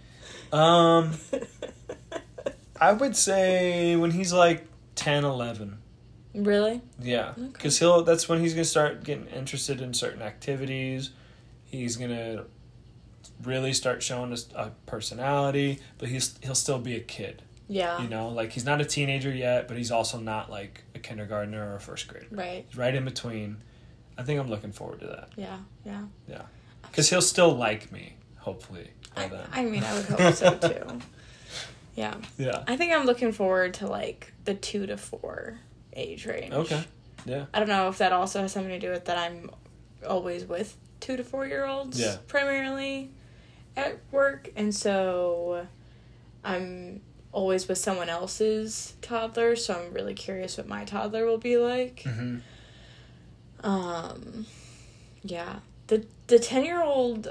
[0.53, 1.11] Um,
[2.79, 4.65] I would say when he's like
[4.95, 5.77] 10, 11.
[6.33, 6.81] Really?
[7.01, 7.41] Yeah, Okay.
[7.53, 8.03] because he'll.
[8.03, 11.09] That's when he's gonna start getting interested in certain activities.
[11.65, 12.43] He's gonna
[13.43, 17.41] really start showing us a personality, but he's he'll still be a kid.
[17.67, 17.99] Yeah.
[18.01, 21.71] You know, like he's not a teenager yet, but he's also not like a kindergartner
[21.71, 22.27] or a first grader.
[22.29, 22.65] Right.
[22.67, 23.57] He's right in between.
[24.17, 25.57] I think I'm looking forward to that Yeah.
[25.85, 26.03] Yeah.
[26.27, 26.41] Yeah.
[26.83, 28.13] Because he'll still like me.
[28.37, 29.29] Hopefully I.
[29.51, 30.99] I mean, I would hope so too.
[31.97, 32.15] Yeah.
[32.37, 32.63] yeah.
[32.67, 35.59] I think I'm looking forward to like the two to four
[35.93, 36.53] age range.
[36.53, 36.83] Okay.
[37.25, 37.45] Yeah.
[37.53, 39.49] I don't know if that also has something to do with that I'm
[40.07, 42.17] always with two to four year olds Yeah.
[42.27, 43.09] primarily
[43.75, 45.65] at work, and so
[46.43, 49.55] I'm always with someone else's toddler.
[49.55, 52.03] So I'm really curious what my toddler will be like.
[52.05, 52.37] Mm-hmm.
[53.67, 54.45] Um,
[55.23, 57.27] yeah, the the ten year old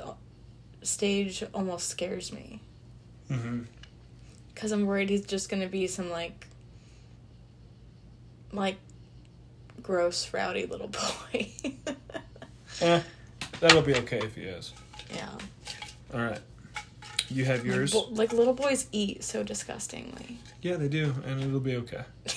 [0.82, 2.60] stage almost scares me
[3.30, 3.62] Mm-hmm.
[4.57, 6.46] Because I'm worried he's just gonna be some like
[8.52, 8.78] like
[9.82, 10.88] gross rowdy little
[11.32, 11.52] boy.
[12.80, 13.02] Eh,
[13.61, 14.72] that'll be okay if he is.
[15.14, 15.28] yeah,
[16.14, 16.40] All right.
[17.28, 17.94] You have yours.
[17.94, 20.38] Like, bo- like little boys eat so disgustingly.
[20.62, 22.02] yeah, they do, and it'll be okay.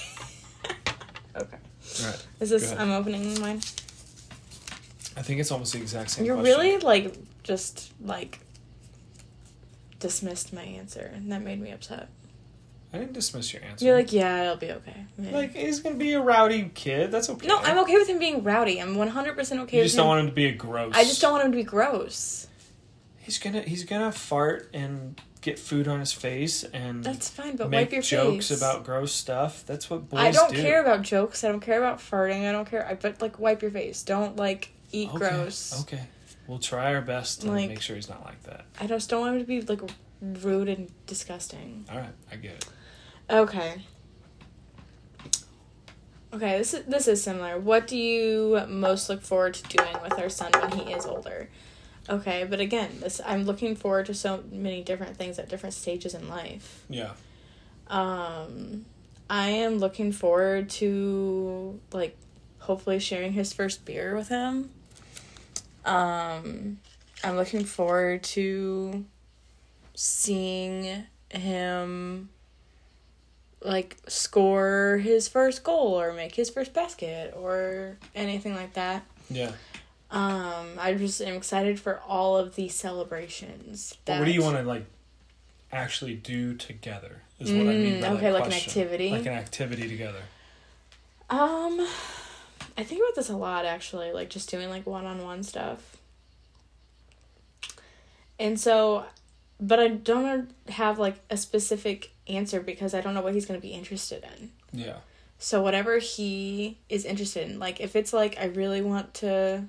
[1.35, 1.57] Okay,
[2.01, 2.25] All right.
[2.41, 2.73] is this?
[2.73, 3.61] I'm opening mine.
[5.15, 6.25] I think it's almost the exact same.
[6.25, 6.57] You're question.
[6.59, 8.39] really like just like
[9.99, 12.09] dismissed my answer, and that made me upset.
[12.91, 13.85] I didn't dismiss your answer.
[13.85, 15.05] You're like, yeah, it'll be okay.
[15.19, 15.31] Yeah.
[15.31, 17.11] like he's gonna be a rowdy kid.
[17.11, 17.47] That's okay.
[17.47, 18.79] no, I'm okay with him being rowdy.
[18.81, 19.99] I'm 100 percent okay You with just him.
[19.99, 20.93] don't want him to be a gross.
[20.95, 22.47] I just don't want him to be gross.
[23.19, 27.69] He's gonna he's gonna fart and get food on his face and That's fine, but
[27.69, 28.57] make wipe your jokes face.
[28.57, 29.63] about gross stuff.
[29.67, 30.59] That's what boys I don't do.
[30.61, 31.43] care about jokes.
[31.43, 32.49] I don't care about farting.
[32.49, 32.87] I don't care.
[32.87, 34.01] I but like wipe your face.
[34.01, 35.79] Don't like eat Okay, gross.
[35.81, 36.01] Okay.
[36.49, 38.65] We'll try our best to Like- make sure he's not like that.
[38.81, 39.81] I just don't want him to be like
[40.19, 41.85] rude and disgusting.
[41.91, 42.65] All right, I get it.
[43.29, 43.83] Okay.
[46.33, 47.59] Okay, this is this is similar.
[47.59, 51.49] What do you most look forward to doing with our son when he is older?
[52.09, 56.15] Okay, but again, this I'm looking forward to so many different things at different stages
[56.15, 56.83] in life.
[56.89, 57.11] Yeah.
[57.87, 58.85] Um,
[59.29, 62.17] I am looking forward to like
[62.57, 64.71] hopefully sharing his first beer with him.
[65.89, 66.79] Um,
[67.23, 69.05] I'm looking forward to
[69.95, 72.29] seeing him
[73.61, 79.03] like score his first goal or make his first basket or anything like that.
[79.29, 79.51] Yeah.
[80.11, 83.97] Um, I just am excited for all of the celebrations.
[84.05, 84.85] But what do you want to like
[85.71, 87.23] actually do together?
[87.39, 87.95] Is what I mean.
[87.95, 89.11] Mm, that okay, like an activity?
[89.11, 90.21] Like an activity together.
[91.29, 91.85] Um,
[92.79, 95.97] I think about this a lot actually, like just doing like one on one stuff.
[98.39, 99.03] And so,
[99.59, 103.59] but I don't have like a specific answer because I don't know what he's going
[103.59, 104.51] to be interested in.
[104.71, 104.97] Yeah.
[105.39, 109.65] So, whatever he is interested in, like if it's like I really want to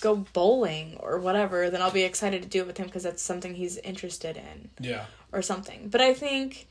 [0.00, 3.22] go bowling or whatever, then I'll be excited to do it with him because that's
[3.22, 5.04] something he's interested in Yeah.
[5.32, 5.88] or something.
[5.90, 6.66] But I think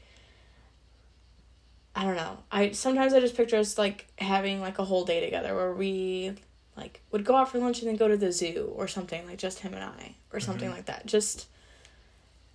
[1.96, 2.38] I don't know.
[2.52, 6.34] I sometimes I just picture us like having like a whole day together where we
[6.78, 9.38] like would go out for lunch and then go to the zoo or something like
[9.38, 10.74] just him and I or something Mhm.
[10.74, 11.06] like that.
[11.06, 11.48] Just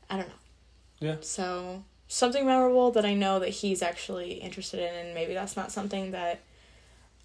[0.08, 0.34] I don't know.
[1.00, 1.16] Yeah.
[1.20, 5.70] So something memorable that I know that he's actually interested in and maybe that's not
[5.70, 6.40] something that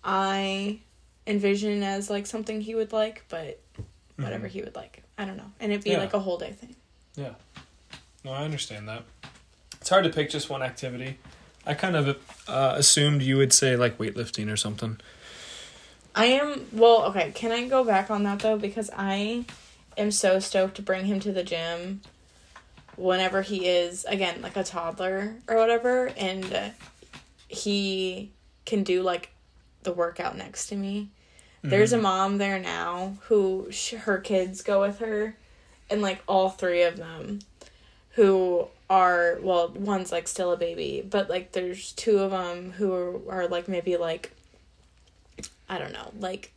[0.03, 0.79] I
[1.27, 3.59] envision as like something he would like, but
[4.17, 4.51] whatever Mhm.
[4.51, 5.03] he would like.
[5.17, 5.51] I don't know.
[5.59, 5.99] And it'd be Yeah.
[5.99, 6.75] like a whole day thing.
[7.15, 7.35] Yeah.
[8.25, 9.03] No, I understand that.
[9.79, 11.17] It's hard to pick just one activity.
[11.65, 14.99] I kind of uh, assumed you would say like weightlifting or something.
[16.15, 19.45] I am well, okay, can I go back on that though because I
[19.97, 22.01] am so stoked to bring him to the gym
[22.97, 26.73] whenever he is again like a toddler or whatever and
[27.47, 28.31] he
[28.65, 29.29] can do like
[29.83, 31.09] the workout next to me.
[31.63, 32.01] There's a Mhm.
[32.01, 35.37] mom there now who sh- her kids go with her
[35.89, 37.39] and like all three of them
[38.11, 42.91] who are well one's like still a baby but like there's two of them who
[42.93, 44.31] are, are like maybe like
[45.69, 46.51] i don't know like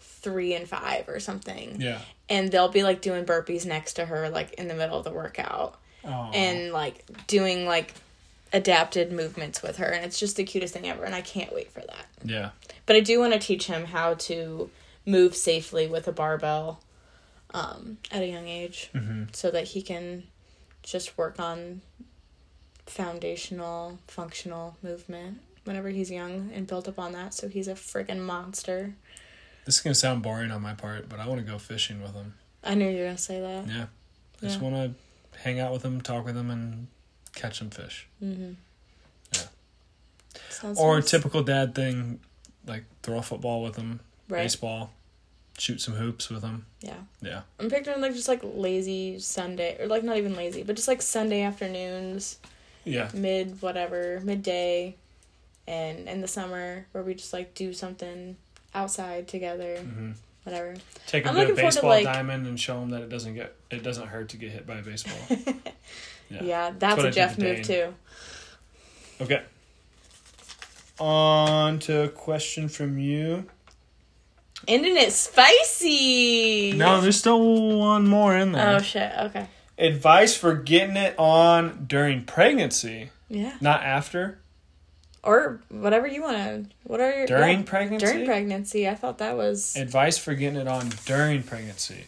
[0.00, 1.80] three and five or something.
[1.80, 1.98] Yeah.
[2.28, 5.10] And they'll be like doing burpees next to her, like in the middle of the
[5.10, 6.30] workout, Oh.
[6.32, 7.92] and like doing like
[8.52, 9.86] adapted movements with her.
[9.86, 11.02] And it's just the cutest thing ever.
[11.04, 12.06] And I can't wait for that.
[12.24, 12.50] yeah.
[12.86, 14.70] But I do want to teach him how to
[15.04, 16.80] move safely with a barbell
[17.52, 20.22] um, at a young age hmm so that he can
[20.82, 21.80] just work on
[22.86, 28.18] foundational, functional movement whenever he's young and build up on that so he's a friggin'
[28.20, 28.94] monster.
[29.64, 32.14] This is gonna sound boring on my part, but I want to go fishing with
[32.14, 32.34] him.
[32.64, 33.68] I knew you were to say that.
[33.68, 33.86] Yeah.
[34.42, 36.88] I just want to hang out with him, talk with him, and
[37.34, 38.08] catch some fish.
[38.22, 38.52] Mm-hmm.
[39.34, 39.40] Yeah.
[40.50, 41.10] Sounds Or a nice.
[41.10, 42.18] typical dad thing,
[42.66, 44.42] like throw a football with him, right.
[44.42, 44.92] baseball,
[45.62, 46.66] shoot some hoops with him.
[46.80, 46.96] Yeah.
[47.20, 47.42] Yeah.
[47.60, 51.00] I'm picturing like just like lazy Sunday or like not even lazy, but just like
[51.00, 52.38] Sunday afternoons,
[52.84, 53.08] Yeah.
[53.14, 54.96] mid whatever, midday
[55.68, 58.36] and in the summer where we just like do something
[58.74, 60.10] outside together, hmm
[60.42, 60.74] whatever.
[61.06, 63.08] Take him I'm to a forward to, baseball like- diamond and show him that it
[63.08, 65.14] doesn't get it doesn't hurt to get hit by a baseball.
[66.28, 66.72] Yeah, Yeah.
[66.76, 67.94] that's what I a Jeff to move too.
[69.20, 69.42] Okay.
[70.98, 73.46] On to a question from you.
[74.68, 76.72] Ending it spicy.
[76.72, 78.76] No, there's still one more in there.
[78.76, 79.12] Oh shit.
[79.18, 79.46] Okay.
[79.78, 83.54] Advice for getting it on during pregnancy, Yeah.
[83.60, 84.38] not after.
[85.24, 86.64] Or whatever you want to.
[86.84, 88.06] What are your During yeah, pregnancy.
[88.06, 88.88] during pregnancy?
[88.88, 92.06] I thought that was Advice for getting it on during pregnancy.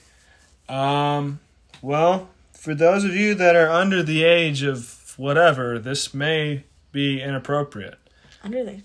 [0.69, 1.41] Um,
[1.83, 7.21] well, for those of you that are under the age of whatever, this may be
[7.21, 7.99] inappropriate.
[8.43, 8.83] under the.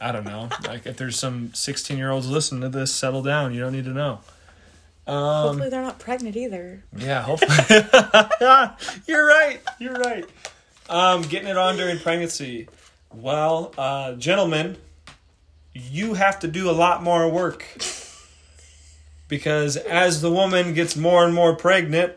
[0.00, 0.48] I don't know.
[0.66, 3.52] like if there's some 16 year olds listening to this, settle down.
[3.54, 4.20] You don't need to know.
[5.06, 6.84] Um, Hopefully they're not pregnant either.
[6.96, 7.54] yeah, hopefully.
[9.06, 9.60] You're right.
[9.78, 10.24] You're right.
[10.88, 12.68] Um, getting it on during pregnancy.
[13.12, 14.76] Well, uh, gentlemen,
[15.74, 17.64] you have to do a lot more work
[19.28, 22.12] because as the woman gets more and more pregnant,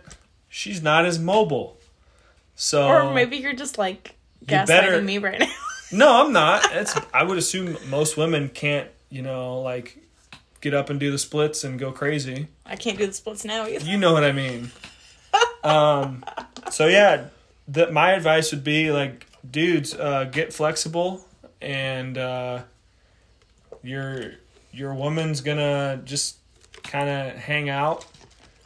[0.49, 1.77] she's not as mobile.
[2.55, 4.15] So Or maybe you're just like
[4.45, 5.47] gaslighting better- me right now.
[5.93, 6.73] No, I'm not.
[6.73, 9.97] It's I would assume most women can't, you know, like
[10.61, 12.47] get up and do the splits and go crazy.
[12.65, 13.85] I can't do the splits now either.
[13.85, 14.71] You know what I mean.
[15.63, 16.25] Um,
[16.71, 17.27] so yeah,
[17.67, 21.25] the, my advice would be like, dudes, uh, get flexible,
[21.61, 22.63] and uh,
[23.81, 24.33] your
[24.71, 26.37] your woman's gonna just
[26.83, 28.05] kind of hang out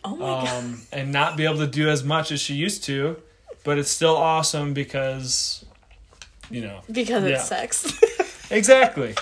[0.03, 3.17] Oh um, and not be able to do as much as she used to,
[3.63, 5.65] but it's still awesome because,
[6.49, 7.99] you know, Because it's sex.
[8.51, 9.15] exactly.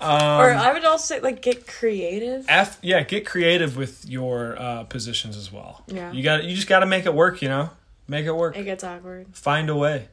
[0.00, 2.46] Um, or I would also say like get creative.
[2.48, 5.84] Af- yeah, get creative with your uh, positions as well.
[5.88, 6.10] Yeah.
[6.12, 7.42] you got you just got to make it work.
[7.42, 7.70] You know,
[8.08, 8.56] make it work.
[8.56, 9.26] It gets awkward.
[9.36, 10.08] Find a way.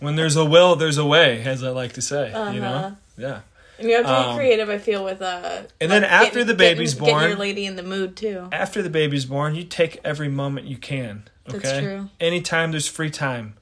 [0.00, 2.32] when there's a will, there's a way, as I like to say.
[2.32, 2.50] Uh-huh.
[2.50, 3.40] You know, yeah.
[3.78, 6.30] And you have to Um, get creative, I feel, with uh And then like, after
[6.40, 8.48] getting- the baby's getting, born- Getting your lady in the mood too.
[8.50, 11.28] After the baby's born, you take every moment you can.
[11.48, 11.58] Okay.
[11.58, 12.08] That's true.
[12.18, 13.54] Anytime there's free time,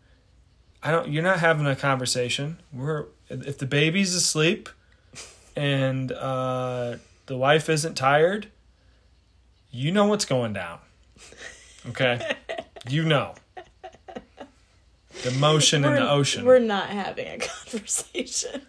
[0.86, 1.08] I don't.
[1.10, 2.58] You're not having a conversation.
[2.72, 4.68] We're if the baby's asleep,
[5.56, 8.46] and uh, the wife isn't tired.
[9.72, 10.78] You know what's going down.
[11.88, 12.36] Okay.
[12.88, 13.34] you know.
[15.24, 16.44] The motion in We're- the ocean.
[16.44, 17.38] We're not having a
[17.70, 18.62] conversation.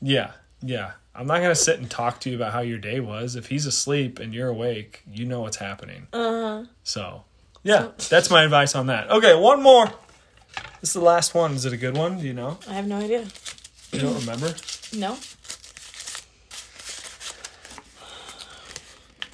[0.00, 0.30] Yeah,
[0.62, 0.92] yeah.
[1.14, 3.36] I'm not gonna sit and talk to you about how your day was.
[3.36, 6.06] If he's asleep and you're awake, you know what's happening.
[6.14, 6.18] Uh
[6.62, 6.64] huh.
[6.82, 7.24] So,
[7.62, 7.94] yeah, oh.
[8.08, 9.10] that's my advice on that.
[9.10, 9.86] Okay, one more.
[10.80, 11.52] This is the last one.
[11.52, 12.20] Is it a good one?
[12.20, 12.58] Do you know?
[12.68, 13.26] I have no idea.
[13.92, 14.54] You don't remember?
[14.96, 15.16] No.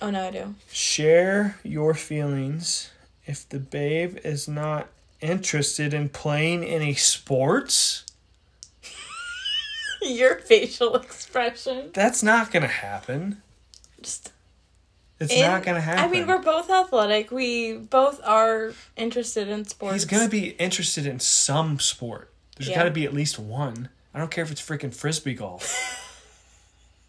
[0.01, 0.55] Oh no, I do.
[0.71, 2.91] Share your feelings
[3.27, 4.89] if the babe is not
[5.21, 8.05] interested in playing any sports.
[10.03, 11.91] Your facial expression.
[11.95, 13.41] That's not gonna happen.
[14.03, 14.34] Just
[15.21, 16.05] It's in- not gonna happen.
[16.05, 17.31] I mean, we're both athletic.
[17.31, 19.95] We both are interested in sports.
[19.95, 22.33] He's gonna be interested in some sport.
[22.57, 22.77] There's Yeah.
[22.77, 23.89] got to be at least one.
[24.15, 26.01] I don't care if it's freaking frisbee golf.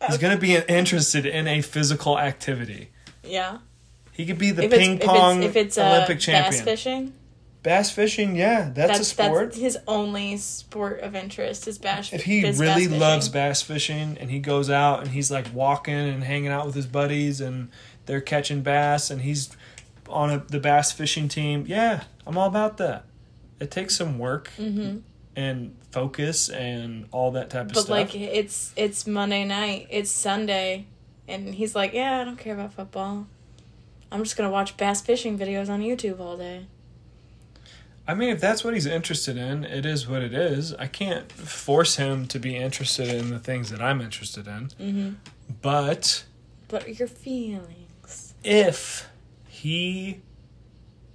[0.07, 2.89] He's gonna be interested in a physical activity.
[3.23, 3.59] Yeah.
[4.11, 6.51] He could be the If ping if pong it's, if it's Olympic uh, champion.
[6.51, 7.13] bass fishing,
[7.63, 9.45] Bass fishing, yeah, that's, a sport.
[9.45, 12.13] That's his only sport of interest is bass.
[12.13, 15.95] if he really bass loves bass fishing and he goes out and he's like walking
[15.95, 17.69] and hanging out with his buddies and
[18.05, 19.55] they're catching bass and he's
[20.09, 23.05] on a, the bass fishing team, yeah, I'm all about that.
[23.59, 24.51] It takes some work
[25.35, 27.81] and focus and all that type of Mm-hmm.
[27.81, 30.85] but like it's it's Monday night, it's Sunday,
[31.27, 33.27] and he's like, yeah, I don't care about football.
[34.11, 36.67] I'm just gonna watch bass fishing videos on YouTube all day.
[38.07, 40.73] I mean, if that's what he's interested in, it is what it is.
[40.75, 44.67] I can't force him to be interested in the things that I'm interested in.
[44.79, 45.09] Mm-hmm.
[45.61, 46.23] But
[46.67, 47.84] But your feelings.
[48.45, 49.09] If
[49.47, 50.21] he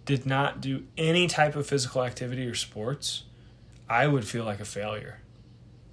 [0.04, 3.24] did not do any type of physical activity or sports,
[3.88, 5.20] I would feel like a failure.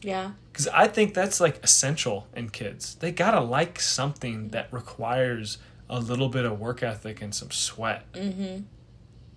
[0.02, 0.32] Yeah.
[0.52, 2.96] Because I think that's like essential in kids.
[2.96, 5.60] They gotta like something that requires
[5.90, 8.12] a little bit of work ethic and some sweat.
[8.14, 8.62] Mm-hmm.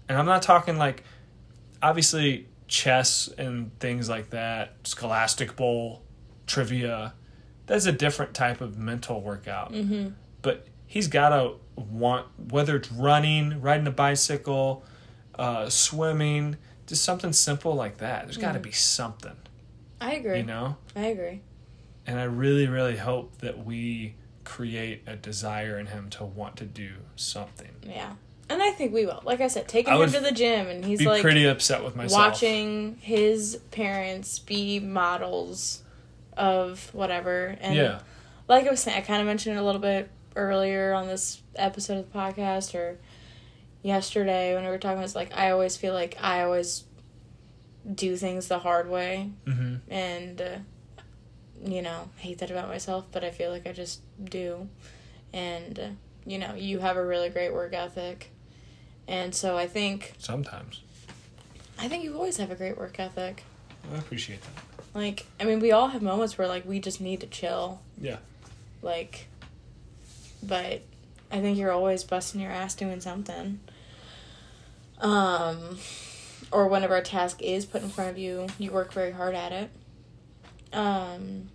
[0.09, 1.05] And I'm not talking like,
[1.82, 6.03] obviously, chess and things like that, Scholastic Bowl,
[6.46, 7.14] trivia.
[7.66, 9.72] That's a different type of mental workout.
[9.72, 10.11] Mm-hmm.
[10.42, 14.85] But he's gotta want, whether it's running, riding a bicycle,
[15.39, 16.57] uh, swimming,
[16.87, 18.24] just something simple like that.
[18.26, 18.62] There's gotta Mhm.
[18.64, 19.37] be something,
[20.01, 20.39] I agree.
[20.39, 20.76] you know?
[20.97, 21.41] I agree.
[22.07, 24.14] And I really, really hope that we
[24.45, 27.70] create a desire in him to want to do something.
[27.83, 28.14] Yeah.
[28.49, 29.20] And I think we will.
[29.24, 31.85] Like I said, taking I him to the gym and he's Be like pretty upset
[31.85, 32.18] with myself.
[32.33, 35.85] watching his parents be models
[36.37, 37.57] of whatever.
[37.61, 38.01] And Yeah.
[38.49, 41.43] like I was saying, I kind of mentioned it a little bit earlier on this
[41.57, 42.99] episode of the podcast or
[43.83, 45.03] yesterday when we were talking.
[45.03, 46.85] It's like I always feel like I always
[47.93, 50.57] do things the hard way, hmm and uh,
[51.64, 54.68] you know hate that about myself, but I feel like I just do.
[55.33, 55.89] And uh,
[56.26, 58.31] you know, you have a really great work ethic,
[59.09, 60.83] and so I think Sometimes.
[61.78, 63.43] I think you always have a great work ethic.
[63.91, 64.51] I appreciate that.
[64.93, 67.81] Like, I mean, we all have moments where like we just need to chill.
[67.99, 68.18] Yeah.
[68.83, 69.28] Like,
[70.43, 70.82] but
[71.30, 73.61] I think you're always busting your ass doing something.
[74.99, 75.78] Um,
[76.51, 79.53] or whenever a task is put in front of you, you work very hard at
[79.53, 79.70] it.
[80.72, 81.49] Um.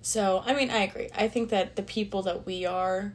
[0.00, 1.08] So I mean, I agree.
[1.14, 3.12] I think that the people that we are.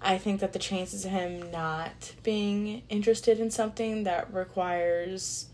[0.00, 5.46] I think that the chances of him not being interested in something that requires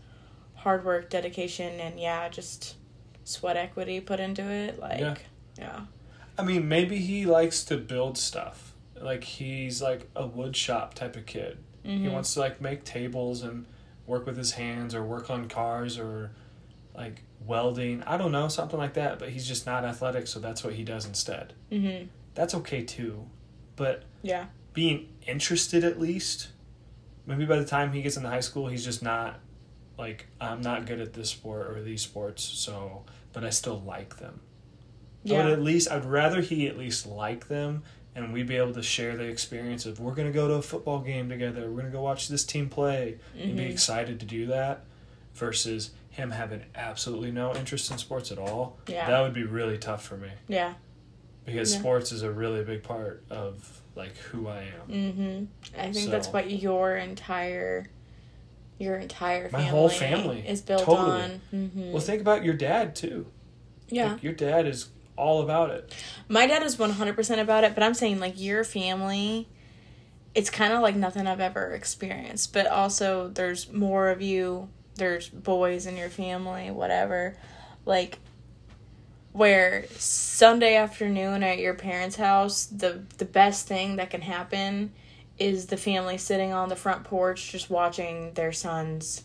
[0.53, 2.75] hard work, dedication, and yeah, just
[3.23, 4.79] sweat equity put into it.
[4.79, 5.15] Like, Yeah.
[5.57, 5.79] yeah.
[6.37, 8.73] I mean, maybe he likes to build stuff.
[8.99, 11.57] Like he's like a wood shop type of kid.
[11.83, 12.11] He Mhm.
[12.13, 13.65] wants to like make tables and
[14.07, 16.31] work with his hands or work on cars or
[16.95, 18.01] like welding.
[18.03, 20.83] I don't know, something like that, but he's just not athletic, so that's what he
[20.83, 21.53] does instead.
[21.71, 22.07] Mm-hmm.
[22.33, 23.27] That's okay too.
[23.75, 24.47] But Yeah.
[24.73, 26.49] being interested at least,
[27.25, 29.39] maybe by the time he gets into high school, he's just not
[29.97, 34.17] like I'm not good at this sport or these sports, so but I still like
[34.17, 34.41] them.
[35.29, 37.83] I would at least I'd rather he at least like them
[38.15, 40.99] and we'd be able to share the experience of we're gonna go to a football
[40.99, 43.71] game together, we're gonna go watch this team play and be Mhm.
[43.71, 44.81] excited to do that
[45.33, 48.77] versus him having absolutely no interest in sports at all.
[48.87, 49.09] Yeah.
[49.09, 50.29] That would be really tough for me.
[50.47, 50.75] Yeah.
[51.45, 51.79] Because Yeah.
[51.79, 54.89] sports is a really big part of like who I am.
[54.89, 55.79] Mm-hmm.
[55.79, 57.87] I think that's what your entire
[58.77, 60.43] your entire My whole family.
[60.45, 61.21] is built Totally.
[61.21, 61.41] on.
[61.53, 61.91] Mm-hmm.
[61.91, 63.25] Well think about your dad too.
[63.89, 64.13] yeah.
[64.13, 64.87] Like, your dad is
[65.17, 65.93] all about it.
[66.27, 69.47] My dad is 100% about it, but I'm saying like your family
[70.35, 75.29] it's kind of like nothing I've ever experienced, but also there's more of you, there's
[75.29, 77.37] boys in your family, whatever.
[77.85, 78.19] Like
[79.31, 84.91] where Sunday afternoon at your parents' house, the the best thing that can happen
[85.39, 89.23] is the family sitting on the front porch just watching their sons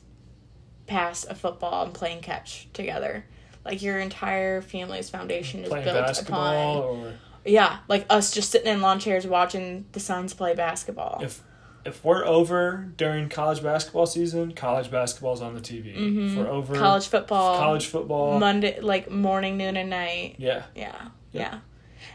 [0.87, 3.25] pass a football and playing catch together.
[3.65, 7.13] Like your entire family's foundation is Playing built upon or
[7.45, 11.21] yeah, like us just sitting in lawn chairs watching the sons play basketball.
[11.23, 11.43] if
[11.85, 15.95] if we're over during college basketball season, college basketball's on the TV.
[15.97, 16.83] If we're over Mm-hmm.
[16.83, 20.37] college football, college football, Monday, like morning, noon, and night.
[20.39, 20.65] yeah.
[20.75, 20.93] Yeah,
[21.33, 21.41] Yeah.
[21.41, 21.59] yeah,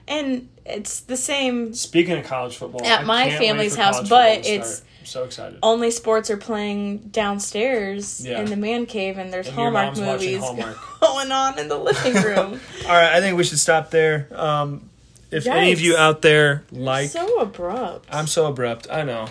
[0.07, 1.73] and it's the same.
[1.73, 4.89] Speaking of college football, At I my family's house, but it's- start.
[5.05, 5.59] I'm so excited.
[5.61, 8.39] Only sports are playing downstairs Yeah.
[8.41, 10.77] in the man cave, and there's And Hallmark movies Hallmark.
[10.99, 12.59] going on in the living room.
[12.87, 14.27] All right, I think we should stop there.
[14.31, 14.89] Um,
[15.29, 18.07] if any of you out there like, so abrupt.
[18.11, 18.87] I'm so abrupt.
[18.89, 19.27] I know,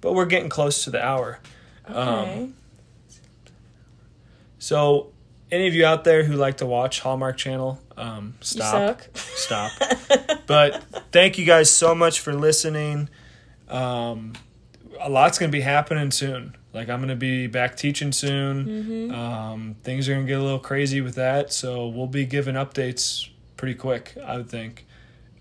[0.00, 1.38] but we're getting close to the hour.
[1.90, 2.48] okay.
[4.58, 5.08] So,
[5.50, 9.02] any of you out there who like to watch Hallmark Channel, um, you stop.
[9.02, 9.18] suck.
[9.18, 9.72] Stop.
[10.46, 13.08] But thank you guys so much for listening.
[13.68, 14.32] Um,
[15.00, 16.56] a lot's gonna be happening soon.
[16.72, 18.66] Like I'm gonna be back teaching soon.
[18.66, 19.14] Mm-hmm.
[19.14, 23.28] Um, things are gonna get a little crazy with that, so we'll be giving updates
[23.56, 24.16] pretty quick.
[24.24, 24.86] I would think.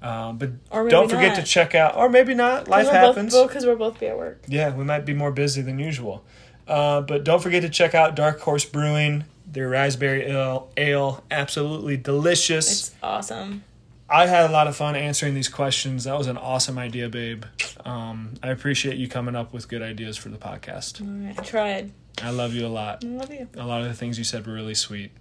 [0.01, 1.35] Um, but don't forget not.
[1.35, 2.67] to check out, or maybe not.
[2.67, 3.35] Life happens.
[3.35, 4.43] Because we're both be at work.
[4.47, 6.23] Yeah, we might be more busy than usual.
[6.67, 9.25] Uh, but don't forget to check out Dark Horse Brewing.
[9.45, 12.89] Their raspberry ale, ale absolutely delicious.
[12.89, 13.63] It's awesome.
[14.11, 16.05] I had a lot of fun answering these questions.
[16.05, 17.43] That was an awesome idea, babe.
[17.85, 21.01] Um, I appreciate you coming up with good ideas for the podcast.
[21.01, 21.91] Right, I tried.
[22.21, 23.03] I love you a lot.
[23.05, 23.47] I love you.
[23.55, 25.11] A lot of the things you said were really sweet,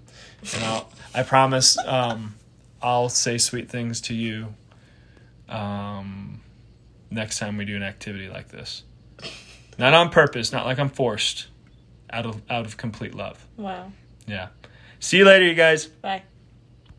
[0.54, 2.34] and I'll, I promise um,
[2.82, 4.54] I'll say sweet things to you
[5.48, 6.40] um,
[7.10, 8.82] next time we do an activity like this.
[9.78, 11.46] Not on purpose, not like I'm forced,
[12.10, 13.46] out of out of complete love.
[13.56, 13.92] Wow.
[14.26, 14.48] Yeah.
[14.98, 15.86] See you later, you guys.
[15.86, 16.22] Bye.